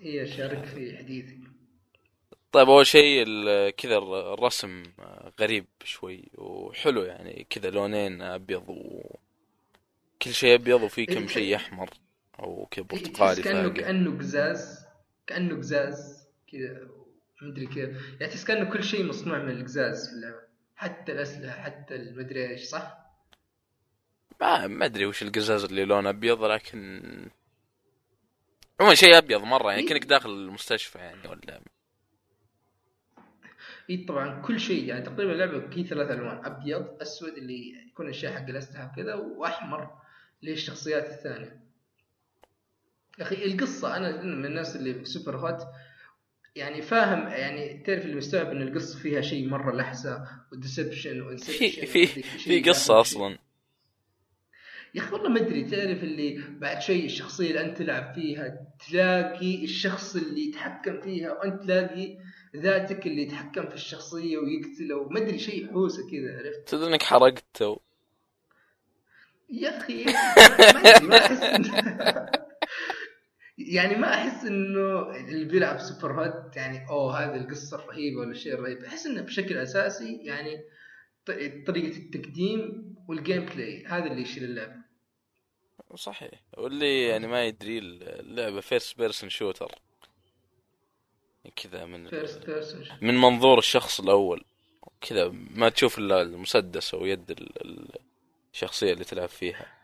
[0.00, 1.38] هي شارك في حديثك
[2.52, 3.24] طيب أول شيء
[3.70, 4.82] كذا الر- الرسم
[5.40, 11.90] غريب شوي وحلو يعني كذا لونين أبيض وكل شيء أبيض وفي كم شيء أحمر
[12.40, 14.86] أو كذا برتقالي كأنه كأنه قزاز
[15.26, 16.88] كأنه قزاز كذا
[17.42, 17.78] مدري كيف.
[18.20, 20.45] يعني تحس كأنه كل شيء مصنوع من القزاز في اللعبة.
[20.76, 23.06] حتى الأسلحة حتى المدري إيش صح؟
[24.40, 27.02] ما ما أدري وش القزاز اللي لونه أبيض لكن
[28.80, 29.88] عموما شيء أبيض مرة يعني إيه.
[29.88, 31.60] كأنك داخل المستشفى يعني ولا
[33.90, 38.30] اي طبعا كل شيء يعني تقريبا اللعبه هي ثلاث ألوان أبيض أسود اللي يكون الشيء
[38.30, 39.90] حق الأسلحة كذا وأحمر
[40.44, 41.60] الشخصيات الثانية
[43.18, 45.62] يا أخي القصة أنا من الناس اللي في Superhot
[46.56, 51.86] يعني فاهم يعني تعرف اللي مستوعب إن القصة فيها شيء مرة لحسة و deception في
[51.86, 53.38] في في قصة أصلا.
[54.94, 59.64] يا أخي والله ما أدري تعرف اللي بعد شيء الشخصية اللي أنت تلعب فيها تلاقي
[59.64, 62.18] الشخص اللي يتحكم فيها وأنت تلاقي
[62.56, 67.44] ذاتك اللي يتحكم في الشخصية ويقتله ما أدري شيء حوسة كذا عرفت؟ تدري إنك حرقت
[67.54, 67.76] تو.
[69.50, 71.40] يا أخي ما أدري ما أحس
[73.58, 78.84] يعني ما أحس إنه اللي بيلعب Superhot يعني أوه هذه القصة الرهيبه ولا الشيء الرهيب
[78.84, 80.64] أحس إنه بشكل أساسي يعني
[81.66, 84.86] طريقة التقديم وال gameplay هذا اللي يشيل اللعبه
[85.94, 86.30] صحيح.
[86.58, 89.74] واللي يعني ما يدري اللعبة first person shooter
[91.56, 92.08] كذا من
[93.02, 94.44] من منظور الشخص الأول.
[95.00, 97.98] كذا ما تشوف إلا المسدس أو يد ال- ال-
[98.52, 99.75] الشخصية اللي تلعب فيها.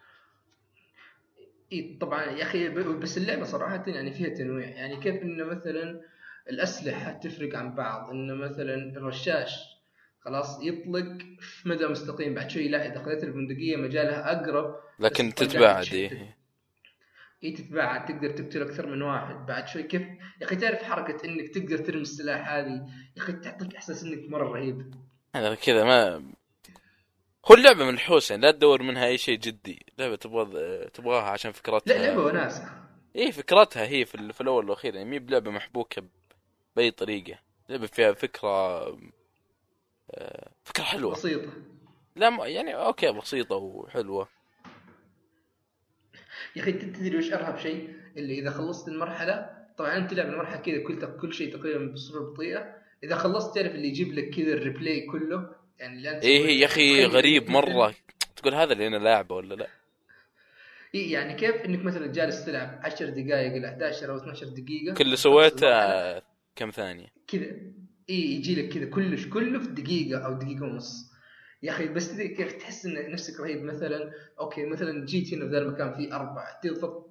[1.72, 6.00] إي طبعا يا أخي بس اللعبة صراحة يعني فيها تنويع يعني كيف انه مثلا
[6.50, 9.72] الأسلحة تفرق عن بعض انه مثلا الرشاش
[10.20, 15.86] خلاص يطلق في مدى مستقيم بعد شوي لا اذا خذيت البندقية مجالها أقرب لكن تتباعد.
[15.92, 16.36] إيه.
[17.44, 20.02] إي تتباعد تقدر تقتل أكثر من واحد بعد شوي كيف
[20.40, 24.48] يا أخي تعرف حركة إنك تقدر ترمي السلاح هذه يا أخي تعطيك إحساس إنك مرة
[24.52, 24.94] رهيب
[25.36, 26.22] هذا كذا ما
[27.50, 29.86] هو اللعبة من الحوس يعني لا تدور منها أي شيء جدي.
[29.98, 30.44] لعبة تبغى
[30.94, 31.94] تبغاها عشان فكرتها.
[31.94, 32.68] لا لعبة وناسة.
[33.16, 34.94] إيه فكرتها هي في, في الأول والأخير.
[34.94, 36.02] يعني مي بلعبة محبوكة
[36.76, 37.38] بأي طريقة.
[37.68, 38.48] لعبة فيها فكرة
[40.10, 41.12] آه، فكرة حلوة.
[41.12, 41.52] بسيطة.
[42.16, 44.28] لا ما- يعني أوكي بسيطة وحلوة.
[46.56, 50.78] يا أخي تدري وش أرهب شيء؟ اللي إذا خلصت المرحلة طبعا أنت تلعب المرحلة كذا
[50.82, 52.74] كل كل شيء تقريبا بصورة بطيئة.
[53.04, 57.94] إذا خلصت تعرف اللي يجيب لك كذا الريبلاي كله يعني إيه يا تخيل غريب مرة.
[58.36, 59.66] تقول هذا اللي أنا لاعبه ولا لا؟
[60.94, 65.04] إيه يعني كيف إنك مثلا جالس تلعب 10 دقائق إلى 11 أو 12 دقيقة؟ كل
[65.04, 66.22] اللي سويته آه،
[66.56, 67.46] كم ثانية؟ كذا.
[68.10, 71.12] اي يجي لك كذا كله كله في دقيقة أو دقيقة ونص.
[71.62, 75.58] يا أخي بس كيف تحس إن نفسك رهيب مثلا؟ أوكي مثلا جيت هنا في ذا
[75.58, 76.60] المكان فيه أربعة.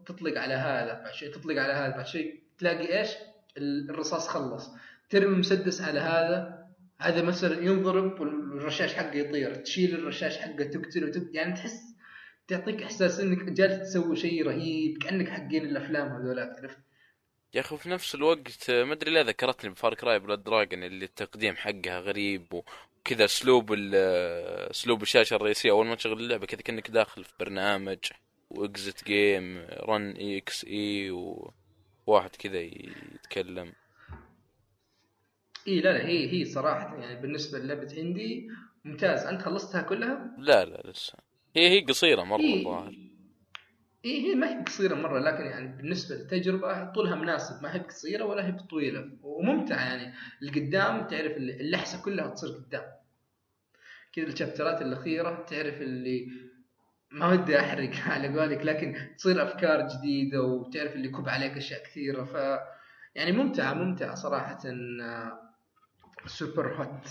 [0.06, 3.10] تطلق على هذا بعد شوي تطلق على هذا بعد شوي تلاقي إيش؟
[3.58, 4.70] ال- الرصاص خلص.
[5.10, 6.61] ترمي مسدس على هذا
[7.02, 11.30] هذا مثلا ينضرب والرشاش حقه يطير تشيل الرشاش حقه تقتله وتق...
[11.34, 11.96] يعني تحس
[12.48, 16.78] تعطيك إحساس إنك جالس تسوي شيء رهيب كأنك حقين الأفلام هذولاك عرفت؟
[17.54, 20.84] يا أخي في نفس الوقت آه، ما أدري ليه ذكرتني ب Far Cry Blood Dragon
[20.84, 25.72] اللي التقديم حقها غريب وكذا أسلوب آه، أسلوب الشاشة الرئيسية.
[25.72, 28.00] أول ما تشغل اللعبة كذا كأنك داخل في برنامج
[28.50, 31.12] واكزت جيم رن إكس اي
[32.08, 33.74] وواحد كذا يتكلم.
[35.68, 38.50] اي لا لا هي هي صراحة يعني بالنسبة للعبة هندي
[38.86, 39.26] ممتاز.
[39.26, 41.14] أنت خلصتها كلها؟ لا لا لسه.
[41.56, 42.60] هي هي قصيرة مرة إيه.
[42.60, 42.94] الظاهر.
[44.06, 47.64] اي هي ما هي قصيرة مرة لكن يعني بالنسبة للتجربة طولها مناسب.
[47.64, 49.10] ما هي قصيرة ولا هي طويلة.
[49.24, 50.14] وممتعة يعني.
[50.44, 52.84] القدام تعرف اللحسة كلها تصير قدام.
[54.14, 56.28] كذا ال chapter ات الأخيرة تعرف اللي
[57.12, 62.24] ما ودي أحرق على قولك لكن تصير أفكار جديدة وتعرف اللي يكب عليك أشياء كثيرة.
[62.24, 62.60] ف
[63.16, 64.60] يعني ممتعة ممتعة صراحة.
[64.66, 65.51] آه،
[66.26, 67.08] Superhot.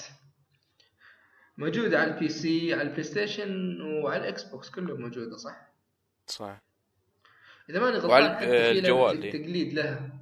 [1.58, 5.72] موجودة على ال PC على ال PlayStation وعلى ال Xbox كله موجودة صح؟
[6.26, 6.62] صح
[7.70, 9.30] إذا ماني غلطان وعلى الجوال،.
[9.30, 10.12] تقليد لها.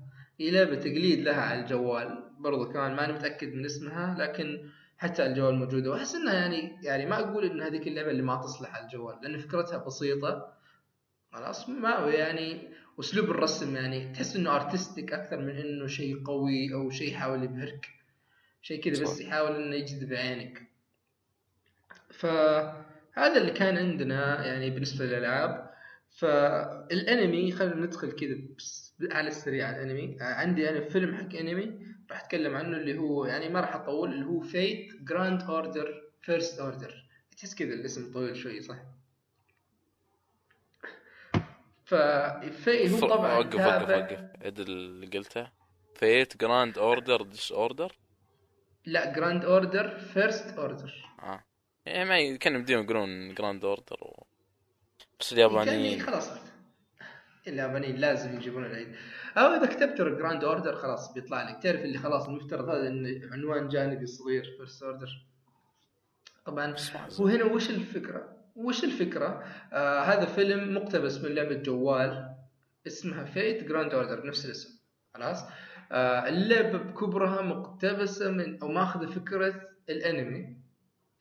[0.41, 5.31] هي لعبة تقليد لها على الجوال برضو كمان ماني متأكد من اسمها لكن حتى على
[5.31, 5.91] الجوال موجودة.
[5.91, 9.39] وأحس إنها يعني يعني ما أقول إن هذيك اللعبة اللي ما تصلح على الجوال لأن
[9.39, 10.53] فكرتها بسيطة.
[11.33, 12.69] خلاص ما يعني
[13.01, 17.98] أسلوب الرسم يعني تحس إنه artistic أكثر من إنه شيء قوي أو شيء يحاول يبهرك.
[18.69, 19.21] شيء كذا بس.
[19.21, 20.69] يحاول إنه يجذب عينك.
[22.11, 25.71] فهذا اللي كان عندنا يعني بالنسبة للألعاب.
[26.11, 30.17] فالانمي خلينا ندخل كذا بس على السريع على الأنمي.
[30.21, 34.27] عندي أنا فيلم حق أنمي راح أتكلم عنه اللي هو يعني ما راح أطول اللي
[34.27, 37.05] هو Fate Grand Order First Order
[37.37, 38.77] تحس كذا الاسم طويل شوي صح؟
[41.85, 44.21] ففي هو طبعا وقف وقف وقف.
[44.61, 45.51] اللي قلته.
[45.95, 47.93] Fate Grand Order First Order
[48.89, 51.45] لا Grand Order First Order آه.
[51.87, 54.27] يعني ما كانوا بديهم يقولون Grand Order و...
[55.21, 56.01] بس اليابانيين.
[56.01, 56.31] خلاص.
[57.47, 58.95] اليابانيين لازم يجيبون العيد.
[59.37, 61.63] أو إذا كتبت Grand Order خلاص بيطلع لك.
[61.63, 65.27] تعرف اللي خلاص المفترض هذا انه عنوان جانبي صغير First Order
[66.45, 66.75] طبعا
[67.19, 72.35] وهنا وش الفكرة؟ وش الفكرة؟ آه هذا فيلم مقتبس من لعبة جوال
[72.87, 74.79] اسمها Fate Grand Order نفس الاسم.
[75.15, 75.45] خلاص؟
[75.93, 80.57] آه اللعبة بكبرها مقتبسة من أو ماخذة فكرة الأنمي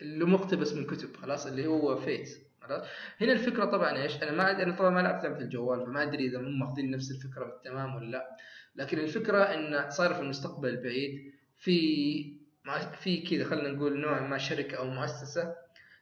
[0.01, 2.29] اللي مقتبس من كتب خلاص اللي هو Fate
[2.61, 2.85] خلاص.
[3.21, 6.39] هنا الفكرة طبعا إيش؟ أنا ما أنا طبعا ما لعبت لعبة الجوال فما أدري إذا
[6.39, 8.37] هم ماخذين نفس الفكرة بالتمام ولا لا.
[8.75, 12.37] لكن الفكرة إن صار في المستقبل البعيد في
[12.99, 15.55] في كذا خلينا نقول نوع ما شركة أو مؤسسة.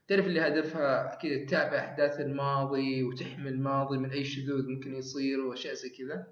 [0.08, 5.73] تعرف اللي هدفها كذا تتابع أحداث الماضي وتحمي الماضي من أي شذوذ ممكن يصير وأشياء
[5.73, 6.28] زي كذا.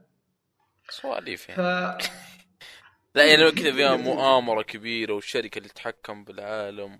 [0.89, 1.97] سواليف ف يعني.
[3.15, 6.99] لا يعني كذا فيها مؤامرة كبيرة والشركة اللي تتحكم بالعالم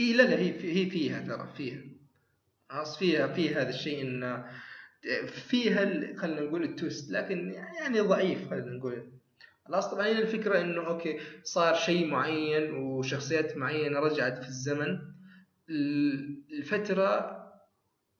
[0.00, 0.50] إي لا لا هي
[0.84, 1.80] هي فيها ترى فيها.
[2.70, 4.44] خلاص فيها فيها هذا الشيء إن
[5.48, 9.12] فيها ال- خلينا نقول التويست لكن يعني ضعيف خلينا نقول.
[9.68, 14.98] خلاص طبعا هنا الفكرة إنه okay صار شيء معين وشخصيات معينة رجعت في الزمن.
[15.70, 17.36] ال- الفترة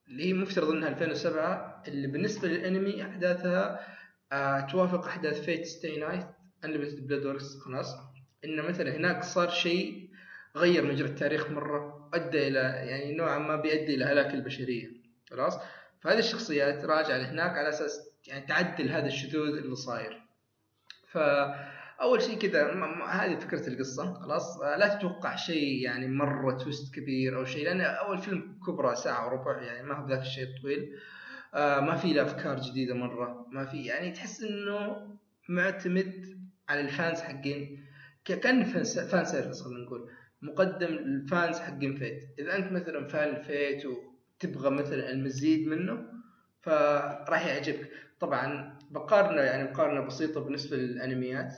[0.09, 3.81] اللي هي مفترض إنها 2007 اللي بالنسبة للأنمي أحداثها
[4.33, 6.27] آه توافق أحداث Fate Stay Night
[6.65, 7.97] Unlimited Blade Works خلاص.
[8.45, 10.11] إن مثلا هناك صار شيء
[10.57, 14.91] غير مجرى التاريخ مرة أدى إلى يعني نوعا ما بيؤدي إلى هلاك البشرية
[15.31, 15.59] خلاص.
[16.01, 20.23] فهذه الشخصيات راجعة لهناك على أساس يعني تعدل هذا الشذوذ اللي صاير.
[21.09, 21.19] ف
[22.01, 22.73] أول شيء كذا
[23.09, 24.61] هذه فكرة القصة خلاص.
[24.61, 29.63] آه، لا تتوقع شيء يعني مرة twist كبير أو شيء لأن الفيلم كبره ساعة وربع
[29.63, 30.99] يعني ما هو ذاك الشيء الطويل.
[31.55, 33.47] آه، ما في له أفكار جديدة مرة.
[33.53, 35.07] ما في يعني تحس إنه
[35.49, 37.87] معتمد على ال fans حقين.
[38.25, 40.11] كأن fan s- fan service خلينا نقول.
[40.43, 42.23] مقدم ال fans حقين Fate.
[42.39, 46.07] إذا أنت مثلا fan Fate وتبغى مثلا المزيد منه
[46.61, 47.91] فراح يعجبك.
[48.21, 51.55] طبعا بقارنة يعني مقارنة بسيطة بالنسبة للأنميات.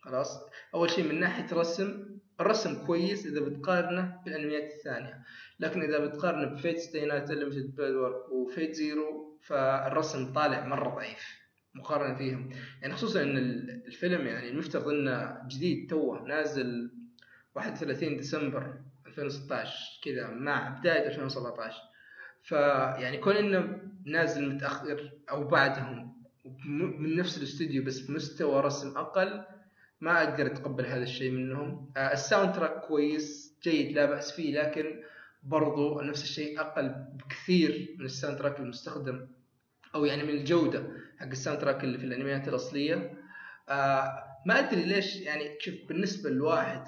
[0.00, 0.40] خلاص.
[0.74, 2.06] أول شيء من ناحية رسم
[2.40, 5.22] الرسم كويس إذا بتقارنه بالأنميات الثانية.
[5.60, 10.66] لكن إذا بتقارنه ب Fate Stay Night Unlimited Blade Works و Fate Zero فالرسم طالع
[10.66, 11.40] مرة ضعيف
[11.74, 12.50] مقارنة فيهم.
[12.82, 16.90] يعني خصوصا إن ال- الفيلم يعني المفترض إنه جديد توه نازل
[17.54, 18.74] 31 ديسمبر
[19.06, 21.76] 2016 كذا مع بداية 2017
[22.42, 26.20] فيعني كون إنه نازل متأخر أو بعدهم
[26.98, 29.44] من نفس الاستوديو بس بمستوى رسم أقل
[30.00, 31.92] ما أقدر أتقبل هذا الشيء منهم.
[31.96, 35.00] آه، ال soundtrack كويس جيد لا بأس فيه لكن
[35.42, 39.28] برضو نفس الشيء أقل بكثير من ال soundtrack المستخدم
[39.94, 40.82] أو يعني من الجودة
[41.18, 43.18] حق ال soundtrack اللي في الانميات الأصلية.
[43.68, 46.84] آه ما أدري ليش يعني شوف بالنسبة لواحد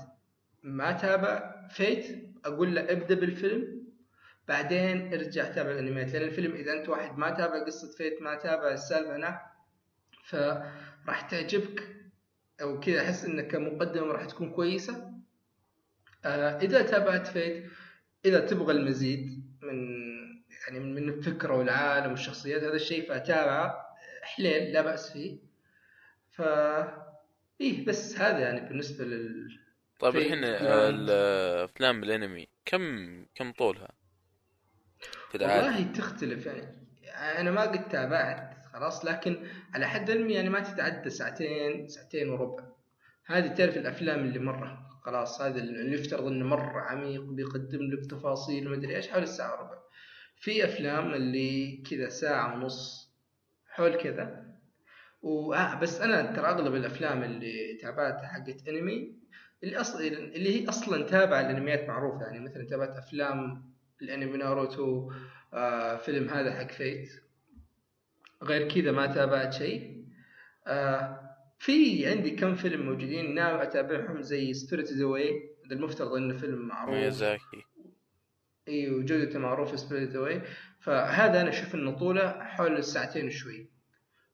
[0.62, 3.82] ما تابع Fate أقول له ابدأ بالفيلم
[4.48, 8.72] بعدين ارجع تابع الانميات لأن الفيلم إذا أنت واحد ما تابع قصة Fate ما تابع
[8.72, 9.40] السالفة هناك
[10.24, 11.96] فراح تعجبك.
[12.62, 15.12] أو كذا أحس إنك كمقدمة راح تكون كويسة.
[16.24, 17.64] آه إذا تابعت فيت
[18.24, 20.02] إذا تبغى المزيد من
[20.62, 23.87] يعني من الفكرة والعالم والشخصيات هذا الشيء فتابعه
[24.22, 25.38] حليل لا بأس فيه.
[26.30, 26.42] ف
[27.61, 29.58] إيه بس هذا يعني بالنسبة لل
[30.00, 32.02] طيب الحين الأفلام.
[32.02, 33.88] الانمي كم كم طولها؟
[35.30, 40.61] في والله تختلف يعني أنا ما قد تابعت خلاص لكن على حد علمي يعني ما
[40.61, 42.64] تتعدى ساعتين ساعتين وربع.
[43.26, 44.91] هذه تعرف الأفلام اللي مرة.
[45.04, 49.52] خلاص هذا اللي يفترض إنه مره عميق بيقدم لك تفاصيل ما أدري إيش حول الساعة
[49.52, 49.78] وربع
[50.36, 53.10] في أفلام اللي كذا ساعة ونص
[53.68, 54.52] حول كذا.
[55.22, 55.54] و...
[55.54, 59.14] آه بس أنا ترى أغلب الأفلام اللي تابعتها حقت أنمي
[59.64, 62.22] اللي أصلا اللي هي أصلا تابعة لأنميات معروفة.
[62.24, 63.64] يعني مثلا تابعت أفلام
[64.02, 65.12] الأنمي ناروتو
[65.54, 67.11] آه فيلم هذا حق Fate.
[68.42, 70.04] غير كذا ما تابعت شيء.
[70.66, 71.21] آه
[71.62, 76.94] في عندي كم فيلم موجودين ناوي أتابعهم زي Spirited Away المفترض إنه فيلم معروف.
[76.94, 77.64] ميازاكي
[78.68, 80.42] إي وجودته معروفه Spirited Away
[80.81, 83.70] فهذا أنا أشوف إنه طوله حول الساعتين وشوي.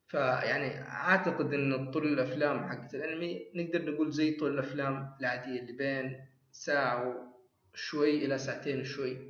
[0.06, 6.20] فيعني أعتقد إن طول الأفلام حقت الأنمي نقدر نقول زي طول الأفلام العادية اللي بين
[6.52, 7.32] ساعة
[7.74, 9.28] وشوي إلى ساعتين وشوي.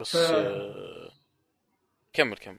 [0.00, 1.10] بس ف- آه،
[2.12, 2.58] كمل كمل.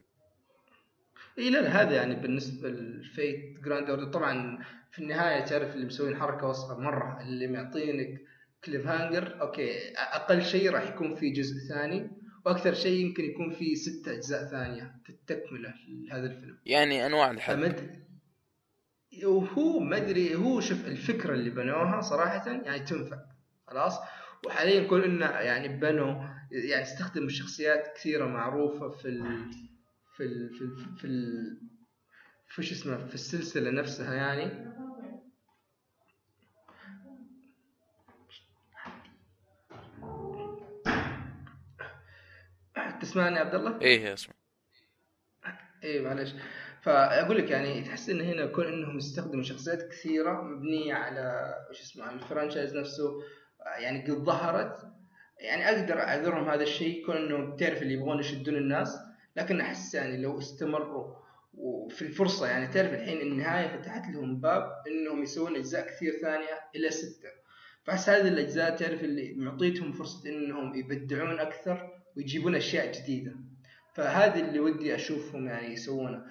[1.38, 4.12] اي لا هذا يعني بالنسبة لل Fate Grand Order.
[4.12, 4.58] طبعا
[4.92, 8.20] في النهاية تعرف اللي مسوين حركة وسخه مرة اللي معطينك
[8.64, 12.10] cliffhanger okay أقل شيء راح يكون في جزء ثاني
[12.46, 16.58] وأكثر شيء يمكن يكون في ست أجزاء ثانية في التكمله لهذا الفيلم.
[16.66, 18.02] يعني أنواع الحل فمد
[19.24, 23.16] وهو ما أدري هو شوف الفكرة اللي بنوها صراحة يعني تنفع
[23.66, 23.98] خلاص.
[24.46, 26.14] وحاليا يقول إنه يعني بنوا
[26.50, 29.50] يعني استخدموا شخصيات كثيرة معروفة في ال
[30.22, 31.58] في ال في ال في ال
[32.48, 34.72] في شو اسمه في السلسلة نفسها يعني.
[43.00, 44.34] تسمعني يا عبد الله؟ إيه أسمع.
[45.84, 46.34] إيه معلش
[46.82, 52.04] فأقول لك يعني تحس إن هنا كون إنهم يستخدموا شخصيات كثيرة مبنية على وش اسمه
[52.04, 53.22] على الفرانشايز نفسه
[53.78, 54.82] يعني قد ظهرت.
[55.40, 59.11] يعني أقدر أعذرهم هذا الشيء كون إنهم تعرف اللي يبغون يشدون الناس.
[59.36, 61.14] لكن أحس يعني لو استمروا
[61.54, 66.90] وفي الفرصة يعني تعرف الحين النهاية فتحت لهم باب إنهم يسوون أجزاء كثير ثانية إلى
[66.90, 67.28] ستة.
[67.84, 73.36] فأحس هذه الأجزاء تعرف اللي معطيتهم فرصة إنهم يبدعون أكثر ويجيبون أشياء جديدة.
[73.94, 76.24] فهذه اللي ودي أشوفهم يعني يسوونه.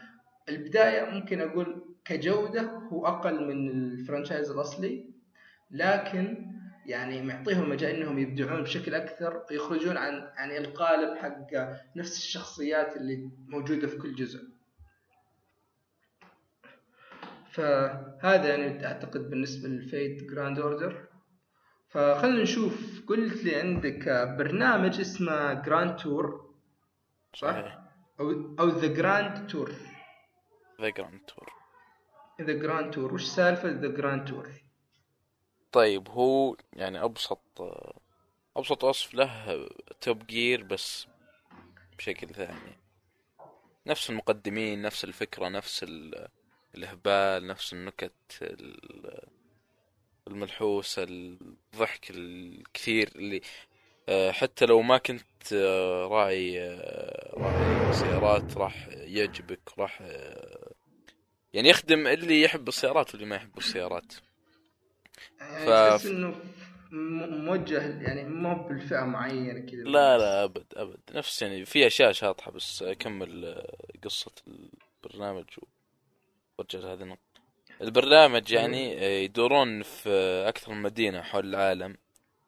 [0.50, 5.06] البداية ممكن أقول كجودة هو أقل من الفرنشايز الأصلي
[5.72, 6.52] لكن
[6.86, 11.48] يعني معطيهم مجال إنهم يبدعون بشكل أكثر ويخرجون عن يعني القالب حق
[11.96, 14.40] نفس الشخصيات اللي موجودة في كل جزء.
[17.52, 21.08] فهذا يعني أعتقد بالنسبة لل Fate Grand Order.
[21.90, 26.54] فخلنا نشوف قلت لي عندك برنامج اسمه Grand Tour
[27.34, 27.79] صح؟ صحيح
[28.19, 29.71] أو أو The Grand Tour
[30.82, 31.54] The Grand Tour
[32.42, 34.50] The Grand Tour وش سالفة The Grand Tour؟
[35.72, 37.40] طيب هو يعني أبسط
[38.58, 39.67] أبسط وصف له
[40.02, 41.08] Top Gear بس
[41.98, 42.78] بشكل ثاني.
[43.88, 46.28] نفس المقدمين نفس الفكرة نفس ال...
[46.76, 48.12] الهبال نفس النكت
[48.42, 49.28] ال-
[50.28, 53.42] الملحوسة الضحك الكثير اللي
[54.10, 60.02] آه، حتى لو ما كنت آه، راعي آه، راعي سيارات راح يعجبك راح
[61.54, 64.13] يعني يخدم اللي يحب السيارات واللي ما يحب السيارات.
[65.50, 65.69] يعني ف-
[66.02, 66.35] تحس إنه
[66.92, 69.83] موجه يعني مو بالفئة معينة كذا.
[69.83, 71.00] لا لا أبد أبد.
[71.13, 74.31] نفس يعني في أشياء شاطحة بس أكمل آه، قصة
[75.04, 75.46] البرنامج
[76.58, 77.21] وأرجع لهذه النقطة.
[77.81, 80.10] البرنامج يعني آه، يدورون في
[80.48, 81.98] أكثر من مدينة حول العالم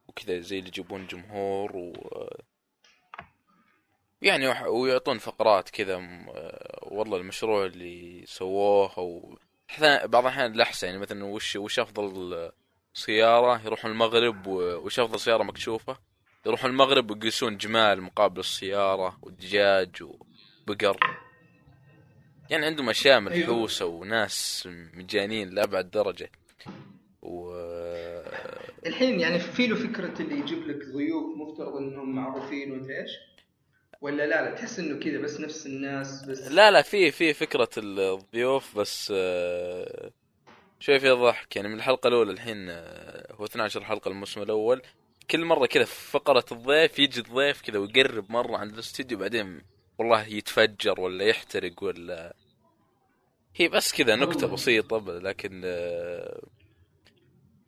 [0.08, 2.38] وكذا زي اللي يجيبون جمهور و آه،
[4.22, 5.96] يعني ويعطون فقرات كذا
[6.82, 9.38] والله المشروع اللي سووه أو
[9.82, 12.52] بعض الأحيان لحسه يعني مثلا وش وش أفضل
[12.94, 15.98] سيارة يروحون المغرب وش افضل سيارة مكشوفة.
[16.46, 20.98] يروحون المغرب ويقيسون جمال مقابل السيارة ودجاج وبقر.
[22.50, 26.32] يعني عندهم أشياء ملحوسة وناس مجانين لأبعد درجة.
[27.22, 27.54] و
[28.86, 33.12] الحين يعني في له فكرة اللي يجيب لك ضيوف مفترض إنهم معروفين ومدري إيش؟
[34.02, 37.70] ولا لا لا تحس إنه كذا بس نفس الناس بس لا لا في في فكرة
[37.78, 40.12] الضيوف بس آه،
[40.84, 44.82] شوي في ضحك يعني من الحلقة الأولى الحين آه، هو 12 حلقة الموسم الأول
[45.32, 49.62] كل مرة كذا في فقرة الضيف يجي الضيف كذا ويقرب مرة عند الاستديو بعدين
[49.98, 52.36] والله يتفجر ولا يحترق ولا
[53.56, 54.54] هي بس كذا نكتة والله.
[54.56, 56.42] بسيطة ب- لكن آه،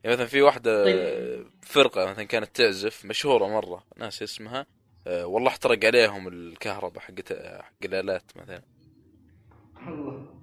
[0.04, 1.48] يعني مثلا في واحدة طيب.
[1.62, 4.66] فرقة مثلا كانت تعزف مشهورة مرة ناس اسمها
[5.08, 8.62] آه، والله احترق عليهم الكهرباء حقت حق الآلات مثلا
[9.88, 10.35] الله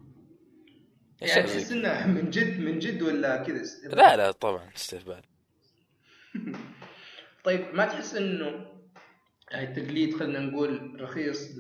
[1.28, 1.72] يعني تحس.
[1.72, 5.22] إنه من جد من جد ولا كذا استهبال؟ لا لا طبعا استهبال.
[7.44, 8.66] طيب ما تحس إنه
[9.50, 11.50] يعني التقليد خلينا نقول رخيص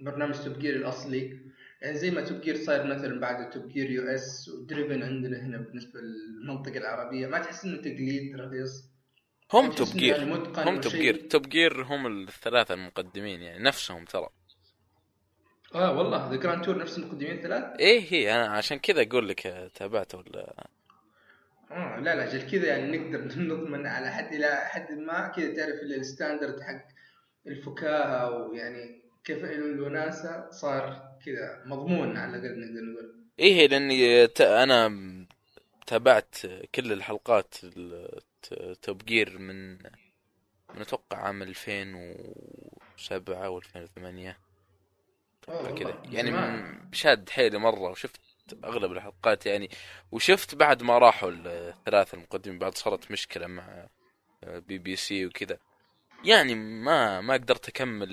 [0.00, 1.40] لبرنامج Top Gear الأصلي؟
[1.82, 5.58] يعني زي ما Top Gear صاير مثلا بعد Top Gear US و Driven عندنا هنا
[5.58, 8.92] بالنسبة للمنطقة العربية ما تحس إنه تقليد رخيص؟
[9.52, 14.04] هم تحس Top Gear يعني هم Top Gear Top Gear هم الثلاثة المقدمين يعني نفسهم
[14.04, 14.28] ترى.
[15.74, 19.46] آه والله The Grand Tour نفس المقدمين ثلاث إيه هي أنا عشان كذا أقول لك
[19.46, 20.66] آه، تابعته ولا؟
[21.70, 25.82] آه لا لا جل كذا يعني نقدر نضمن على حد إلى حد ما كذا تعرف
[25.82, 26.84] ال standard حق
[27.46, 33.14] الفكاهة ويعني كيف الوناسة صار كذا مضمون على الاقل نقدر نقول.
[33.38, 34.40] إيه هي لأني ت...
[34.40, 34.92] أنا
[35.86, 36.36] تابعت
[36.74, 37.54] كل الحلقات
[38.82, 39.72] Top Gear من
[40.74, 44.51] من أتوقع عام 2007 و 2008 أوه
[45.46, 45.58] كذا.
[45.58, 48.20] والله، يعني شاد حيلي مرة وشفت
[48.64, 49.70] أغلب الحلقات يعني
[50.12, 53.86] وشفت بعد ما راحوا الثلاثة المقدمين بعد صارت مشكلة مع
[54.42, 55.58] بي بي سي وكذا.
[56.24, 58.08] يعني ما ما قدرت أكمل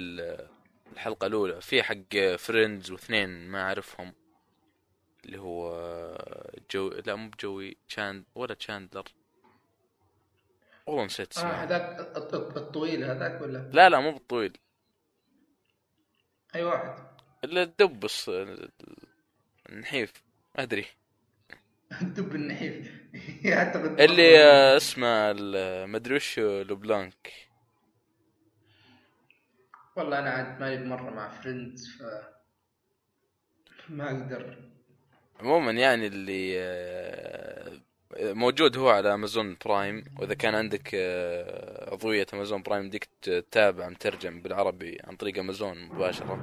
[0.94, 1.62] الحلقة الأولى.
[1.62, 4.14] في حق Friends واثنين ما أعرفهم
[5.26, 5.72] اللي هو
[6.72, 9.04] جو لا مو بجوي تشاند ولا تشاندلر
[10.86, 11.50] والله نسيت اسمه.
[11.52, 14.58] هذاك الط- الط- الطويل هذاك ولا؟ لا لا مو بالطويل.
[16.56, 17.09] أي واحد.
[17.44, 18.30] الا الدب الص-
[19.70, 20.14] النحيف
[20.58, 20.86] ما أدري.
[22.02, 22.92] الدب النحيف.
[23.46, 25.34] أعتقد اللي آه، اسمه
[25.86, 27.34] ما أدري وش لوبلانك.
[29.96, 32.04] والله أنا عاد مالي بمره مع Friends ف
[33.90, 34.58] ما أقدر.
[35.40, 37.80] عموما يعني اللي آه،
[38.20, 40.06] موجود هو على أمازون برايم.
[40.20, 46.40] وإذا كان عندك آه، عضوية أمازون برايم يمديك تتابع مترجم بالعربي عن طريق أمازون مباشرة.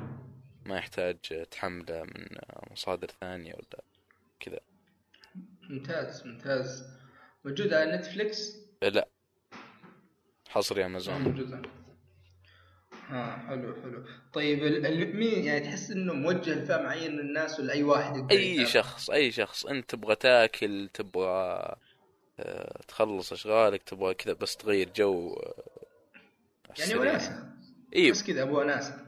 [0.67, 1.17] ما يحتاج
[1.51, 3.83] تحمله من آه، مصادر ثانية ولا
[4.41, 4.61] كذا.
[5.71, 6.85] ممتاز ممتاز.
[7.45, 9.09] موجود على نتفليكس؟ آه، لا.
[10.49, 11.63] حصري آه، امازون موجودة
[13.09, 14.05] ها حلو حلو.
[14.33, 14.63] طيب
[15.15, 19.31] مين يعني تحس إنه موجه لفئة معينة من الناس ولا أي واحد أي؟ شخص أي
[19.31, 19.67] شخص.
[19.67, 21.77] أنت تبغى تاكل تبغى
[22.41, 25.65] آه، تخلص أشغالك تبغى كذا بس تغير جو آه،
[26.79, 26.95] يعني.
[26.95, 27.53] وناسة.
[27.97, 29.06] اي بس كذا ابو وناسه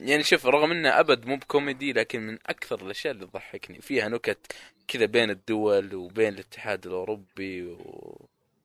[0.00, 4.52] يعني شوف رغم إنه أبد مو بكوميدي لكن من أكثر الأشياء اللي تضحكني فيها نكت
[4.88, 7.76] كذا بين الدول وبين الاتحاد الأوروبي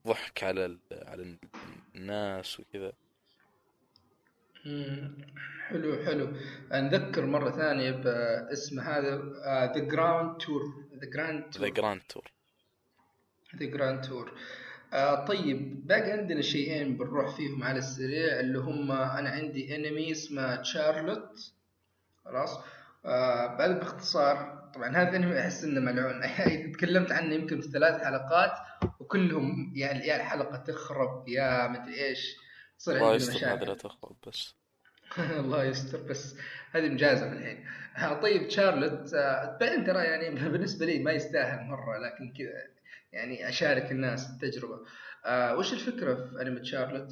[0.06, 0.78] وضحك على.
[0.92, 1.38] على
[1.96, 2.92] الناس وكذا.
[5.68, 6.34] حلو حلو.
[6.74, 9.16] نذكر مرة ثانية باسم هذا
[9.76, 10.62] The Ground Tour
[11.02, 12.32] The Grand The Tour Grand Tour
[13.56, 14.32] The Grand Tour
[14.96, 20.56] آه طيب باقي عندنا شيئين بنروح فيهم على السريع اللي هم أنا عندي انمي اسمه
[20.56, 21.52] Charlotte
[22.26, 22.60] خلاص؟
[23.06, 26.22] آه بل باختصار طبعا هذا الانمي أحس إنه ملعون.
[26.74, 28.52] تكلمت عنه يمكن في ثلاث حلقات
[29.00, 32.38] وكلهم يا يا الحلقة تخرب يا مدري إيش.
[32.88, 33.76] الله عندنا لا مشاكل.
[33.78, 34.56] تخرب بس.
[35.42, 36.36] الله يستر بس
[36.72, 37.66] هذه مجازة الحين.
[37.98, 42.75] آه، طيب شارلوت آه، بعدين ترى يعني بالنسبة لي ما يستاهل مرة لكن كذا.
[43.12, 44.80] يعني أشارك الناس التجربة.
[45.26, 47.10] آه وش الفكرة في أنمي شارلوت؟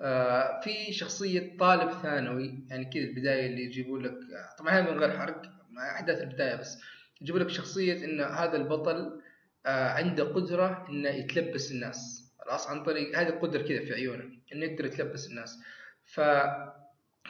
[0.00, 4.14] آه في شخصية طالب ثانوي يعني كذا البداية اللي يجيبوا لك
[4.58, 6.78] طبعا هذا من غير حرق مع أحداث البداية بس
[7.20, 9.20] يجيبوا لك شخصية إن هذا البطل
[9.66, 12.24] آه عنده قدرة إنه يتلبس الناس.
[12.38, 15.58] خلاص عن طريق هذه القدرة كذا في عيونه إنه يقدر يتلبس الناس.
[16.04, 16.20] ف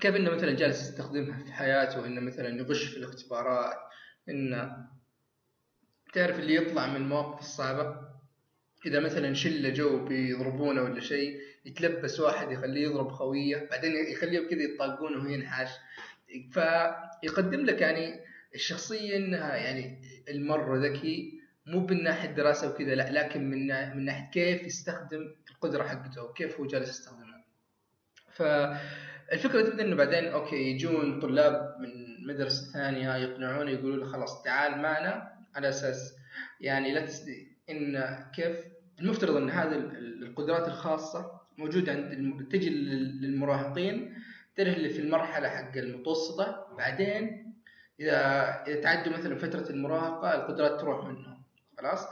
[0.01, 3.77] كيف إنه مثلا جالس يستخدمها في حياته إنه مثلا يغش في الاختبارات
[4.29, 4.77] إنه
[6.15, 7.97] تعرف اللي يطلع من المواقف الصعبة؟
[8.87, 14.63] إذا مثلا شلة جو بيضربونه ولا شيء يتلبس واحد يخليه يضرب خويه بعدين يخليهم كذا
[14.63, 15.69] يطاقونه وهو ينحاش
[16.53, 18.21] فيقدم لك يعني
[18.55, 24.31] الشخصية إنها يعني المرة ذكي مو من ناحية دراسة وكذا لا لكن من من ناحية
[24.31, 27.45] كيف يستخدم القدرة حقته وكيف هو جالس يستخدمها.
[28.33, 34.83] فالفكرة تبدأ إنه بعدين أوكي يجون طلاب من مدرسة ثانية يقنعونه يقولوا له خلاص تعال
[34.83, 36.15] معنا على أساس
[36.61, 37.07] يعني لا.
[37.71, 38.57] إن كيف
[39.01, 42.49] المفترض إن هذه ال- القدرات الخاصة موجودة عند.
[42.53, 44.15] تجي لل- للمراهقين
[44.59, 47.55] اللي في المرحلة حق المتوسطة بعدين
[48.01, 48.17] إذا
[48.67, 51.43] إذا تعدوا مثلا فترة المراهقة القدرات تروح منهم
[51.79, 52.07] خلاص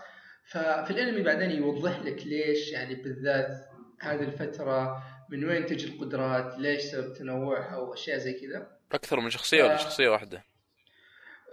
[0.44, 3.66] ففي الانمي بعدين يوضح لك ليش يعني بالذات
[4.00, 9.62] هذه الفترة من وين تجي القدرات ليش سبب تنوعها واشياء زي كذا أكثر من شخصية
[9.62, 9.76] ولا آه.
[9.76, 10.44] شخصية واحدة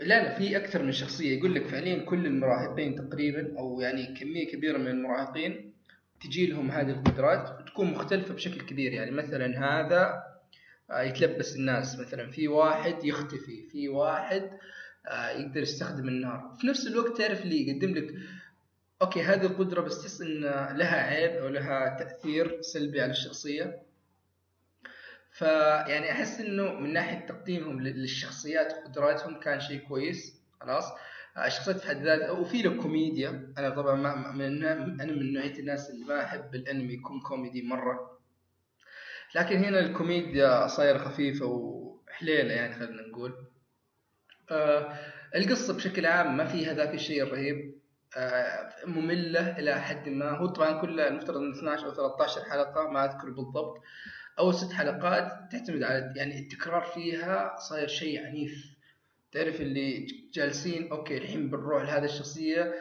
[0.02, 1.38] لا لا في أكثر من شخصية.
[1.38, 5.74] يقول لك فعليا كل المراهقين تقريبا أو يعني كمية كبيرة من المراهقين
[6.22, 8.94] تجي لهم هذه القدرات وتكون مختلفة بشكل كبير.
[8.94, 10.24] يعني مثلا هذا
[10.92, 12.00] آه، يتلبس الناس.
[12.00, 14.50] مثلا في واحد يختفي في واحد
[15.08, 16.56] آه، يقدر يستخدم النار.
[16.62, 18.14] في نفس الوقت تعرف اللي يقدم لك
[19.02, 20.42] أوكي هذه القدرة بس تحس إن
[20.78, 23.89] لها عيب أو لها تأثير سلبي على الشخصية.
[25.40, 30.86] فيعني أحس إنه من ناحية تقديمهم لل- للشخصيات وقدراتهم كان شيء كويس خلاص.
[31.38, 33.54] آه، الشخصيات في حد ذاتها وفي له كوميديا.
[33.58, 38.20] أنا طبعا ما من أنا من نوعية الناس اللي ما أحب الأنمي يكون كوميدي مرة.
[39.36, 43.34] لكن هنا الكوميديا صايرة خفيفة وحليلة يعني خلينا نقول.
[44.52, 44.94] آه
[45.36, 47.80] القصة بشكل عام ما فيها ذاك الشيء الرهيب.
[48.18, 50.30] آه مملة إلى حد ما.
[50.38, 53.82] هو طبعا كلها المفترض إن 12 أو 13 حلقة ما أذكر بالضبط.
[54.40, 58.66] أول ست حلقات تعتمد على يعني التكرار فيها صاير شيء عنيف.
[59.32, 62.74] تعرف اللي جالسين أوكي الحين بنروح لهذه الشخصية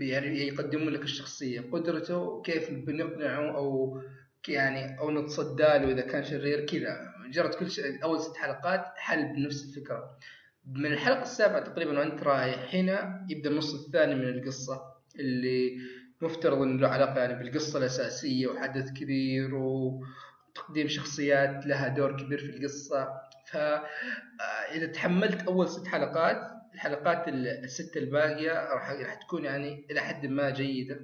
[0.00, 1.60] يعني يقدمون لك الشخصية.
[1.72, 4.00] قدرته كيف بنقنعه أو
[4.48, 7.12] يعني أو نتصدى له إذا كان شرير كذا.
[7.28, 10.18] مجرد كل شيء أول ست حلقات حل بنفس الفكرة.
[10.72, 14.80] من الحلقة السابعة تقريبا وأنت رايح هنا يبدأ النص الثاني من القصة
[15.18, 15.78] اللي
[16.20, 19.54] مفترض إنه له علاقة يعني بالقصة الأساسية وحدث كبير
[20.58, 23.08] وتقديم شخصيات لها دور كبير في القصة.
[23.46, 30.50] فاذا تحملت أول ست حلقات الحلقات ال- الست الباقية راح تكون يعني إلى حد ما
[30.50, 31.00] جيدة.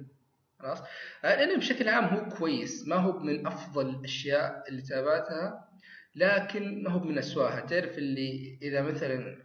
[0.59, 0.79] خلاص؟
[1.25, 2.87] الانمي بشكل عام هو كويس.
[2.87, 5.69] ما هو من أفضل الأشياء اللي تابعتها
[6.15, 7.59] لكن ما هو من أسواها.
[7.59, 9.37] تعرف اللي إذا مثلا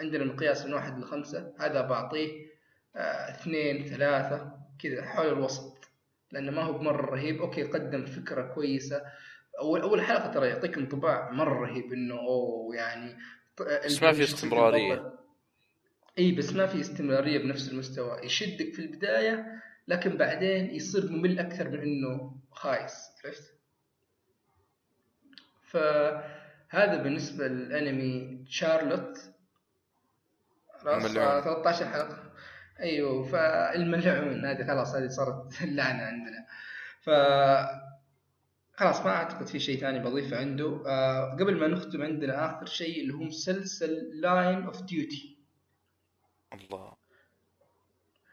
[0.00, 2.44] عندنا مقياس من واحد لخمسة هذا بعطيه
[2.96, 4.52] آه، اثنين ثلاثة
[4.82, 5.84] كذا حول الوسط.
[6.32, 7.40] لأنه ما هو بمرة رهيب.
[7.42, 9.02] أوكي قدم فكرة كويسة
[9.60, 13.16] أول أول حلقة ترى يعطيك انطباع مرة رهيب إنه أوه يعني
[13.60, 14.22] بس ما في.
[14.92, 15.18] البطل-
[16.18, 18.20] إي بس ما في استمرارية بنفس المستوى.
[18.24, 19.46] يشدك في البداية
[19.88, 22.94] لكن بعدين يصير ممل أكثر من إنه خايس
[23.24, 23.54] عرفت؟
[25.62, 29.18] فهذا بالنسبة للأنمي شارلوت.
[30.80, 31.28] خلاص الملعون.
[31.28, 32.32] آه، 13 حلقة.
[32.80, 36.46] أيوه فالملعون هذه خلاص هذه صارت لعنة عندنا.
[37.00, 37.10] ف
[38.76, 40.82] خلاص ما أعتقد في شيء ثاني بضيفه عنده.
[40.86, 45.38] آه قبل ما نختم عندنا آخر شيء اللي هو مسلسل Line of Duty
[46.52, 46.96] الله.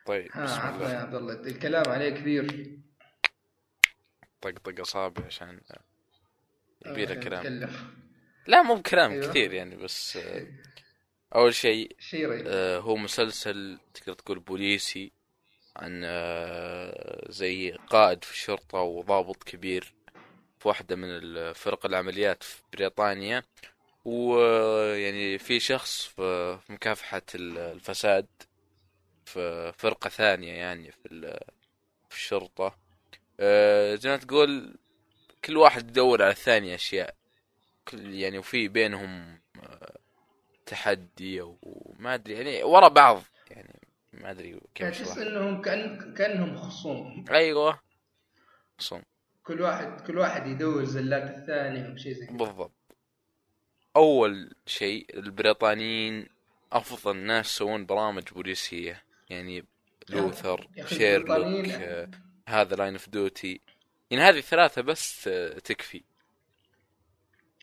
[0.05, 2.71] طيب ها بسم عطنا يا عبد الله الكلام عليه كثير
[4.41, 5.61] طقطق اصابع عشان
[6.85, 7.39] يبي له آه، كلام.
[7.39, 7.71] نتكلم.
[8.47, 9.27] لا مو بكلام أيوه.
[9.27, 10.47] كثير يعني بس آه،
[11.35, 11.95] أول شيء
[12.47, 15.11] آه، هو مسلسل تقدر تقول بوليسي
[15.75, 19.93] عن آه، زي قائد في الشرطة وضابط كبير.
[20.61, 23.43] في واحدة من الفرق العمليات في بريطانيا
[24.05, 26.57] ويعني في شخص في
[27.35, 28.27] ال- الفساد
[29.25, 31.39] في فرقة ثانية يعني في ال-
[32.09, 32.77] في الشرطة.
[33.39, 34.75] آه، زي ما تقول
[35.45, 37.15] كل واحد يدور على الثاني أشياء.
[37.87, 39.97] كل يعني وفي بينهم آه،
[40.65, 43.79] تحدي وما أدري يعني ورا بعض يعني
[44.13, 47.25] ما أدري كيف يعني تحس إنهم كأن كأنهم خصوم.
[47.31, 47.79] أيوه
[48.79, 49.01] صم
[49.43, 52.37] كل واحد كل واحد يدور زلات الثاني أو شيء زي كذا.
[52.37, 52.71] بالضبط.
[53.95, 56.27] أول شيء البريطانيين
[56.71, 59.03] أفضل ناس يسوون برامج بوليسية.
[59.29, 59.65] يعني
[60.09, 62.09] Luther Sherlock آه،
[62.47, 63.61] هذا Line of Duty
[64.11, 66.03] يعني هذه الثلاثة بس آه، تكفي.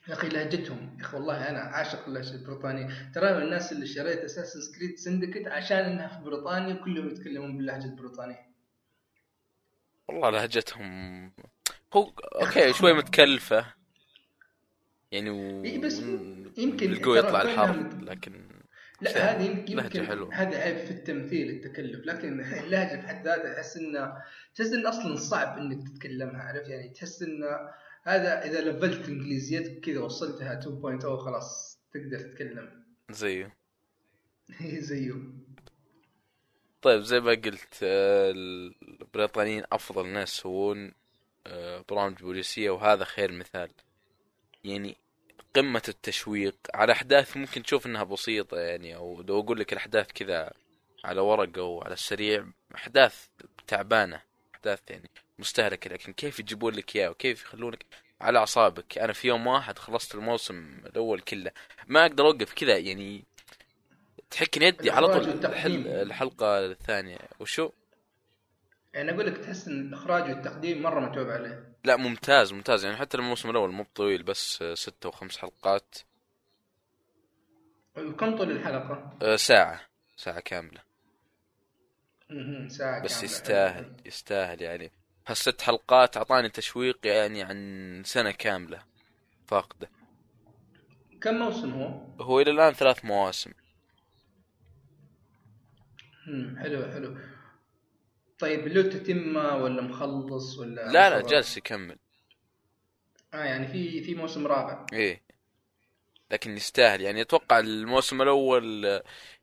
[0.09, 0.97] يا أخي لهجتهم.
[0.99, 3.13] يا أخي والله أنا عاشق اللهجه البريطانية.
[3.15, 7.85] ترى من الناس اللي شريت Assassin's Creed Syndicate عشان إنها في بريطانيا كلهم يتكلمون باللهجة
[7.85, 8.49] البريطانية.
[10.09, 11.33] والله لهجتهم
[11.95, 12.13] هو
[12.43, 13.67] أوكي شوي متكلفة.
[15.13, 15.65] يعني و...
[15.65, 15.99] إيه بس
[16.57, 18.49] يمكن القوي يطلع كونها الحر مت- لكن
[19.01, 20.35] لا هذه يمكن حلوة.
[20.35, 22.07] هذا عيب في التمثيل التكلف.
[22.07, 24.13] لكن اللهجه في حد ذاتها تحس انه
[24.55, 27.47] تحس إنه أصلا صعب إنك تتكلمها عرفت؟ يعني تحس إنه
[28.03, 32.85] هذا إذا لفلت انجليزيتك كذا وصلتها 2.0 خلاص تقدر تتكلم.
[33.11, 33.57] زيه
[34.89, 35.15] زيه
[36.83, 40.93] طيب زي ما قلت آه، البريطانيين أفضل ناس يسوون
[41.89, 43.71] برامج بوليسية وهذا خير مثال.
[44.65, 44.97] يعني
[45.55, 50.53] قمة التشويق على أحداث ممكن تشوف إنها بسيطة يعني أو لو أقول لك الأحداث كذا
[51.05, 53.27] على ورق أو على السريع أحداث
[53.67, 54.23] تعبانة
[54.55, 57.87] أحداث يعني مستهلكة لكن كيف يجيبون لك إياه وكيف يخلونك
[58.21, 61.51] على أعصابك؟ أنا في يوم واحد خلصت الموسم الأول كله
[61.87, 63.25] ما أقدر أوقف كذا يعني
[64.31, 65.51] تحكن يدي على طول والتقديم.
[65.51, 67.19] الحل- الحلقة الثانية.
[67.41, 67.71] وشو؟
[68.95, 71.73] يعني أقول لك تحس إن الإخراج والتقديم مرة متعوب عليه.
[71.85, 72.85] لا ممتاز ممتاز.
[72.85, 75.95] يعني حتى الموسم الأول مو طويل بس آه، ستة وخمس حلقات.
[77.97, 79.81] وكم طول الحلقة؟ آه، ساعة
[80.17, 80.81] ساعة كاملة.
[82.69, 83.25] ساعة بس كاملة.
[83.25, 84.91] يستاهل يستاهل يعني.
[85.27, 88.83] هالست حلقات أعطاني تشويق يعني عن سنة كاملة
[89.47, 89.91] فاقدة.
[91.21, 93.53] كم موسم هو؟ هو إلى الآن ثلاث مواسم.
[96.59, 97.17] حلو حلو.
[98.39, 101.97] طيب له تتمة ولا مخلص ولا لا لا؟ جالس يكمل.
[103.35, 104.87] آه يعني في في موسم رابع.
[104.93, 105.23] إيه.
[106.31, 107.01] لكن يستاهل.
[107.01, 108.87] يعني أتوقع الموسم الأول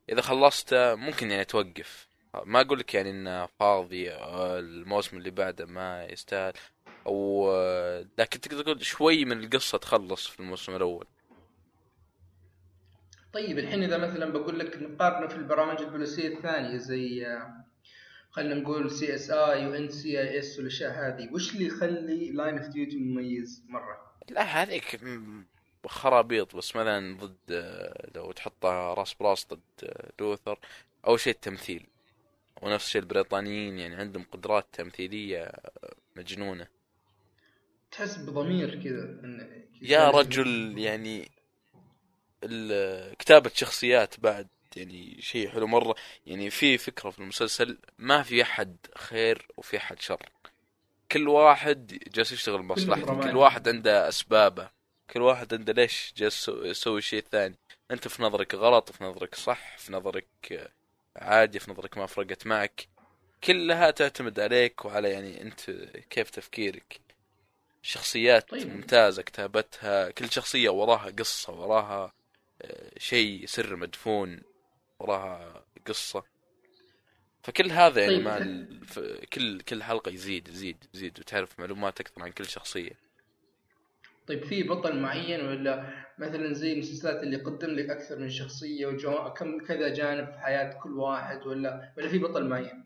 [0.08, 2.08] إذا خلصته ممكن يعني توقف.
[2.44, 6.52] ما أقول لك يعني إنه فاضي الموسم اللي بعده ما يستاهل.
[7.06, 7.50] أو
[8.18, 11.06] لكن تقدر تقول شوي من القصة تخلص في الموسم الأول.
[13.32, 17.64] طيب الحين إذا مثلا بقول لك نقارنه في البرامج البوليسية الثانية زي آه،
[18.36, 21.32] خلينا نقول سي اس اي وان سي اي اس والأشياء هذه.
[21.32, 25.00] وش اللي يخلي Line of Duty مميز مرة؟ لا هذيك
[25.86, 30.58] خرابيط بس مثلا ضد آه، لو تحطها راس براس ضد آه، Luther
[31.06, 31.86] أول شيء التمثيل.
[32.62, 36.66] ونفس الشيء البريطانيين يعني عندهم قدرات تمثيلية آه، مجنونة.
[37.90, 39.20] تحس بضمير كذا
[39.82, 41.30] يا رجل يعني
[43.18, 44.46] كتابة شخصيات بعد
[44.76, 45.94] يعني شيء حلو مرة.
[46.26, 50.28] يعني في فكرة في المسلسل ما في أحد خير وفي أحد شر.
[51.12, 53.06] كل واحد جالس يشتغل مصلحته.
[53.06, 53.30] رمادي.
[53.30, 54.70] كل واحد عنده أسبابه.
[55.10, 57.54] كل واحد عنده ليش جالس يسو- يسوي شيء ثاني.
[57.90, 60.26] أنت في نظرك غلط في نظرك صح في نظرك
[61.16, 62.88] عادي في نظرك ما فرقت معك.
[63.44, 65.70] كلها تعتمد عليك وعلى يعني أنت
[66.10, 67.00] كيف تفكيرك.
[67.82, 68.74] شخصيات طيب.
[68.76, 72.12] ممتازة كتابتها كل شخصية وراها قصة وراها
[72.62, 74.40] آه، شيء سر مدفون.
[74.98, 76.24] وراها قصة
[77.42, 78.24] فكل هذا يعني طيب.
[78.24, 78.80] مع ال...
[79.32, 82.92] كل كل حلقة يزيد يزيد يزيد وتعرف معلومات أكثر عن كل شخصية
[84.26, 89.32] طيب في بطل معين ولا مثلا زي المسلسلات اللي يقدم لك أكثر من شخصية وجو...
[89.32, 92.84] كم كذا جانب في حياة كل واحد ولا ولا في بطل معين؟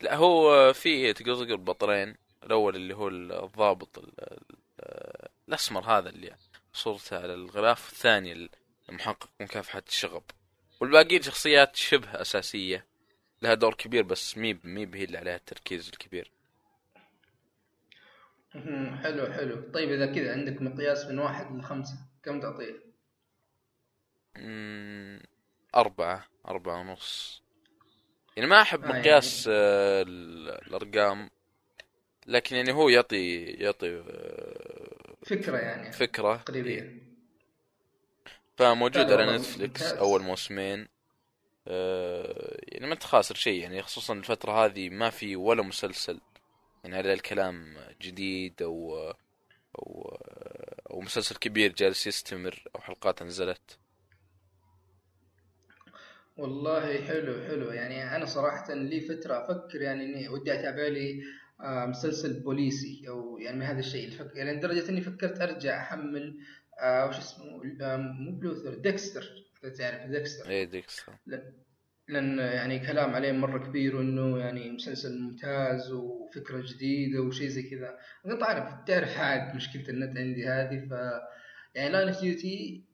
[0.00, 4.12] لا هو في تقول بطلين الأول اللي هو الضابط ال...
[4.20, 6.36] ال- الأسمر هذا اللي
[6.72, 8.50] صورته على الغلاف الثاني
[8.88, 10.22] المحقق مكافحة الشغب
[10.82, 12.86] والباقيين شخصيات شبه أساسية.
[13.42, 16.30] لها دور كبير بس ميب ميب هي اللي عليها التركيز الكبير.
[19.02, 19.70] حلو حلو.
[19.74, 22.74] طيب إذا كذا عندك مقياس من واحد لخمسة كم تعطيه؟
[25.74, 27.42] أربعة أربعة ونص.
[28.36, 31.30] يعني ما أحب آه، مقياس آه، ال- الأرقام
[32.26, 36.44] لكن يعني هو يعطي يعطي آه، فكرة يعني فكرة.
[36.54, 37.11] إيه.
[38.62, 39.92] فموجود على ممتاز.
[39.92, 40.88] أول موسمين.
[41.68, 46.20] آه، يعني ما انت خاسر شيء يعني خصوصا الفترة هذه ما في ولا مسلسل
[46.84, 48.98] يعني على الكلام جديد أو
[49.78, 50.18] أو
[50.90, 53.78] أو مسلسل كبير جالس يستمر أو حلقات نزلت.
[56.36, 57.70] والله حلو حلو.
[57.70, 61.22] يعني أنا صراحة لي فترة أفكر يعني إني ودي أتابع لي
[61.60, 64.06] آه، مسلسل بوليسي أو يعني من هذا الشيء.
[64.06, 64.30] الفك...
[64.34, 66.38] يعني لدرجة إني فكرت أرجع أحمل
[66.78, 69.28] آه وش اسمه آه، مو ب Luther Dexter.
[69.64, 71.12] إذا تعرف Dexter؟ إيه Dexter.
[72.08, 77.98] لأن يعني كلام عليه مرة كبير وانه يعني مسلسل ممتاز وفكرة جديدة وشيء زي كذا.
[78.26, 80.92] أنا تعرف تعرف عاد مشكلة النت عندي هذه ف
[81.74, 82.84] يعني Line of Duty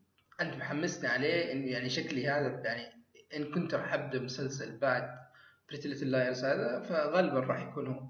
[0.40, 3.04] أنت محمسني عليه إن يعني شكلي هذا يعني
[3.36, 5.18] إن كنت راح أبدأ مسلسل بعد
[5.68, 8.08] Pretty Little Liars هذا فغالبا راح يكون هو.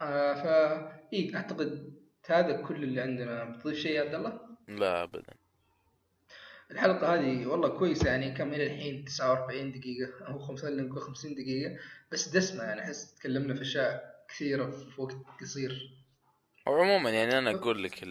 [0.00, 1.95] آه فا اي أعتقد
[2.30, 5.34] هذا كل اللي عندنا بتضيف شيء يا عبد الله؟ لا ابدا
[6.70, 11.34] الحلقة هذه والله كويسة يعني كم إلى الحين 49 دقيقة أو خمسة خلينا نقول 50
[11.34, 11.78] دقيقة
[12.12, 15.90] بس دسمة يعني أحس تكلمنا في أشياء كثيرة في وقت قصير
[16.66, 18.04] وعموما يعني أنا أقول لك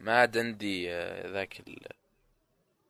[0.00, 1.62] ما عاد عندي آه، ذاك.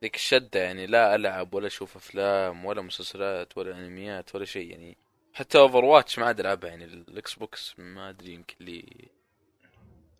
[0.03, 4.97] ذيك الشدة يعني لا ألعب ولا أشوف أفلام ولا مسلسلات ولا أنميات ولا شيء يعني
[5.33, 9.09] حتى Overwatch ما عاد ألعبها يعني ال Xbox ما أدري يمكن لي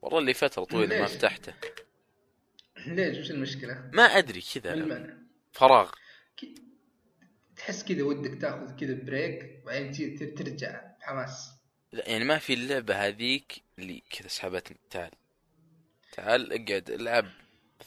[0.03, 1.55] والله اللي فترة طويلة ما؟ فتحته.
[2.87, 5.17] ليش؟ وش المشكلة؟ ما أدري كذا المانع؟
[5.53, 5.91] فراغ.
[7.57, 11.51] تحس كذا ودك تاخذ كذا break وبعدين ترجع بحماس.
[11.93, 15.11] لا يعني ما في اللعبة هذيك اللي كذا سحبتني تعال.
[16.13, 17.27] تعال اقعد العب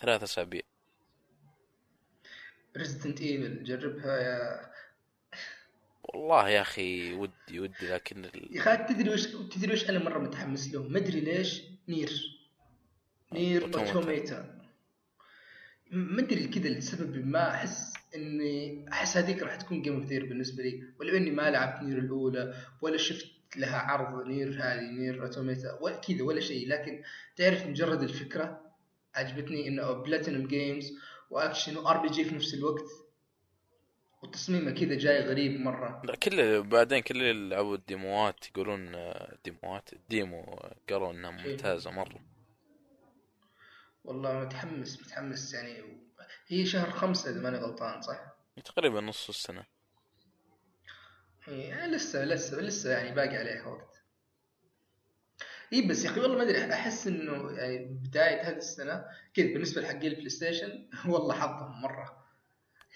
[0.01, 0.61] ثلاث أسابيع.
[2.77, 4.69] Resident Evil جربها يا
[6.03, 8.55] والله يا أخي ودي ودي لكن ال...
[8.55, 11.63] يا أخي تدري وش تدري وش أنا مرة متحمس له؟ ما أدري ليش.
[11.89, 12.39] Nier.
[13.33, 13.63] Nier.
[13.63, 14.59] Automata
[15.91, 20.83] ما أدري كذا لسبب ما أحس إني أحس هذيك راح تكون game of بالنسبة لي
[20.99, 25.95] ولو إني ما لعبت Nier الأولى ولا شفت لها عرض Nier هذه Nier Automata ولا
[25.95, 26.67] كذا ولا شيء.
[26.67, 27.03] لكن
[27.35, 28.61] تعرف مجرد الفكرة
[29.15, 30.91] عجبتني إنه Platinum Games
[31.29, 32.85] و action و RPG في نفس الوقت.
[34.21, 36.01] وتصميمه كذا جاي غريب مرة.
[36.05, 40.43] لا كل بعدين كل اللي لعبوا ال demo ات يقولون آه، demo ات ال demo
[40.89, 42.21] قالوا إنها ممتازة مرة.
[44.03, 45.99] والله متحمس متحمس يعني.
[46.47, 48.19] هي شهر خمسة إذا ماني غلطان صح؟
[48.65, 49.65] تقريبا نص السنة.
[51.43, 54.03] هي لسه لسه لسه يعني باقي عليها وقت.
[55.73, 59.81] اي بس يا أخي والله ما أدري أحس إنه يعني بداية هذه السنة كذا بالنسبة
[59.81, 62.18] لحقين ال PlayStation والله حظهم مرة.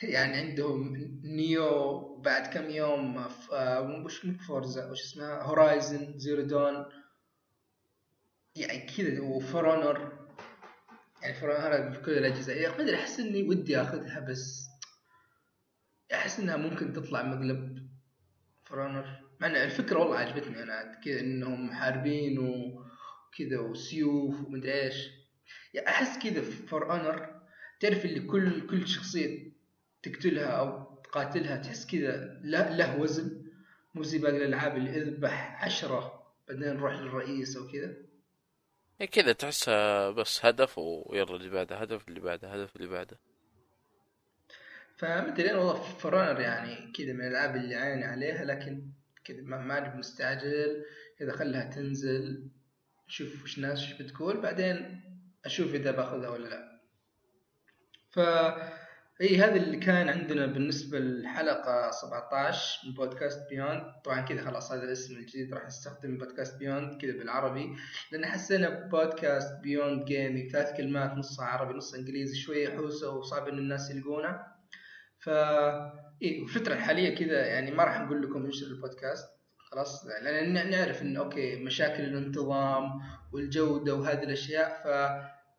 [0.02, 3.18] يعني عندهم Nioh بعد كم يوم
[3.52, 6.86] آه، وش مو Forza؟ وش اسمها Horizon Zero Dawn.
[8.56, 10.28] يعني كذا و For Honor
[11.22, 12.68] يعني For Honor في كل الأجهزة.
[12.68, 14.68] أخي ما أدري أحس إني ودي آخذها بس
[16.14, 17.90] أحس إنها ممكن تطلع مقلب
[18.64, 25.10] For Honor مع إن الفكرة والله عجبتني أنا كذا إنهم محاربين وكذا وسيوف ومدري إيش.
[25.74, 27.42] يعني أحس كذا For Honor.
[27.80, 29.53] تعرف اللي كل كل شخصية
[30.04, 33.44] تقتلها أو تقاتلها تحس كذا له, له وزن.
[33.96, 37.94] مو زي باقي الألعاب اللي اذبح عشرة بعدين نروح للرئيس أو كذا.
[39.02, 43.20] هي كذا تحسها بس هدف ويلا اللي بعده هدف اللي بعده هدف اللي بعده.
[44.98, 48.92] فما ادري أنا والله For Honor يعني كذا من الألعاب اللي عيني عليها لكن
[49.24, 50.86] كذا ما ماني مستعجل.
[51.20, 52.50] كذا خلها تنزل
[53.08, 55.02] نشوف وش الناس وش بتقول بعدين
[55.46, 56.80] أشوف إذا باخذها ولا لا.
[58.12, 58.20] ف
[59.22, 63.84] إي هذا اللي كان عندنا بالنسبة للحلقة 17 من بودكاست Beyond.
[64.06, 67.76] طبعا كذا خلاص هذا الاسم الجديد راح نستخدم بودكاست Beyond كذا بالعربي
[68.12, 73.58] لأن حسينا بودكاست Beyond Gaming ثلاث كلمات نصها عربي نصها إنجليزي شوية حوسة وصعب إن
[73.58, 74.40] الناس يلقونه.
[75.20, 75.30] ف
[76.22, 79.28] إيه والفترة الحالية كذا يعني ما راح نقول لكم انشر البودكاست.
[79.58, 83.02] خلاص لأن نعرف انه okay مشاكل الانتظام
[83.34, 84.82] والجودة وهذه الأشياء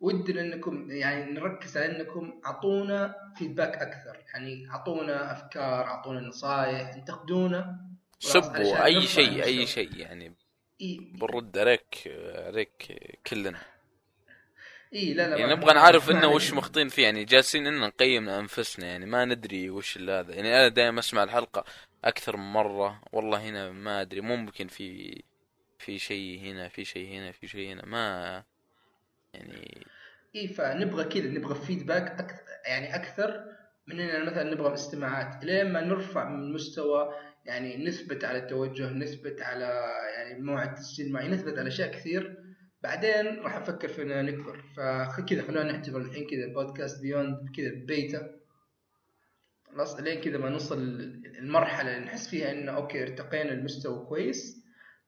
[0.01, 4.25] فودنا انكم يعني نركز على انكم اعطونا feedback أكثر.
[4.35, 7.81] يعني اعطونا أفكار اعطونا نصائح انتقدونا.
[8.19, 9.45] سبوا أي شيء.
[9.45, 10.35] أي شيء يعني
[10.81, 12.93] بنرد عليك عليك
[13.27, 13.61] كلنا.
[14.95, 16.29] إي لا لا يعني نبغى نعرف إنه.
[16.29, 17.03] وش مخطين فيه.
[17.03, 18.87] يعني جالسين ان نقيم أنفسنا.
[18.87, 20.35] يعني ما ندري وش هذا.
[20.35, 21.65] يعني أنا دائما أسمع الحلقة
[22.05, 23.01] أكثر من مرة.
[23.13, 24.21] والله هنا ما أدري.
[24.21, 25.23] ممكن في
[25.79, 27.87] في شيء هنا في شيء هنا في شيء هنا.
[27.87, 28.45] ما
[29.35, 29.87] يعني
[30.37, 33.45] إي فنبغى كذا نبغى فيدباك أكثر يعني أكثر
[33.87, 37.15] من إننا مثلا نبغى استماعات لين ما نرفع من مستوى
[37.45, 39.85] يعني نثبت على التوجه نثبت على
[40.17, 42.45] يعني موعد التسجيل معي نثبت على أشياء كثير
[42.83, 44.63] بعدين راح نفكر في إننا نكبر.
[45.17, 48.37] فكذا خلونا نعتبر الحين كذا بودكاست Beyond كذا بيتا
[49.73, 50.79] خلاص لين كذا ما نوصل
[51.39, 54.65] المرحلة اللي نحس فيها إنه okay ارتقينا المستوى كويس.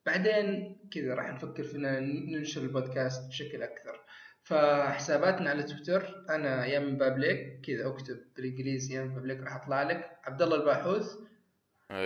[0.07, 4.01] بعدين كذا راح نفكر في إننا ننشر البودكاست بشكل أكثر.
[4.47, 10.19] فحساباتنا على تويتر أنا يم بابليك كذا أكتب بالإنجليزي يم بابليك راح أطلع لك.
[10.25, 11.17] عبد الله الباحوث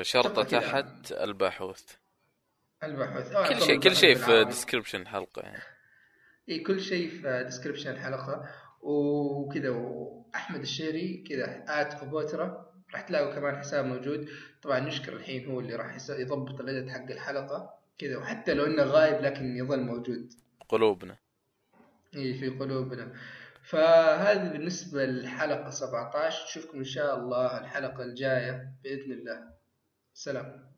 [0.03, 0.61] شرطة كذا.
[0.61, 1.95] تحت الباحوث.
[2.82, 3.32] الباحوث.
[3.32, 4.45] أو كل شيء كل شيء في.
[4.45, 5.62] description الحلقة يعني.
[6.49, 8.49] إي كل شيء في description الحلقة
[8.80, 14.28] وكذا وأحمد الشيري كذا at كوبوترا راح تلاقوا كمان حساب موجود.
[14.62, 17.74] طبعا نشكر الحين هو اللي راح يضبط ال edit حق الحلقة.
[17.99, 20.32] كذا وحتى لو إنه غايب لكن يظل موجود.
[20.68, 21.16] قلوبنا.
[22.17, 23.13] اي في قلوبنا.
[23.63, 29.55] فهذه بالنسبة للحلقة 17 نشوفكم إن شاء الله الحلقة الجاية بإذن الله.
[30.15, 30.70] سلام.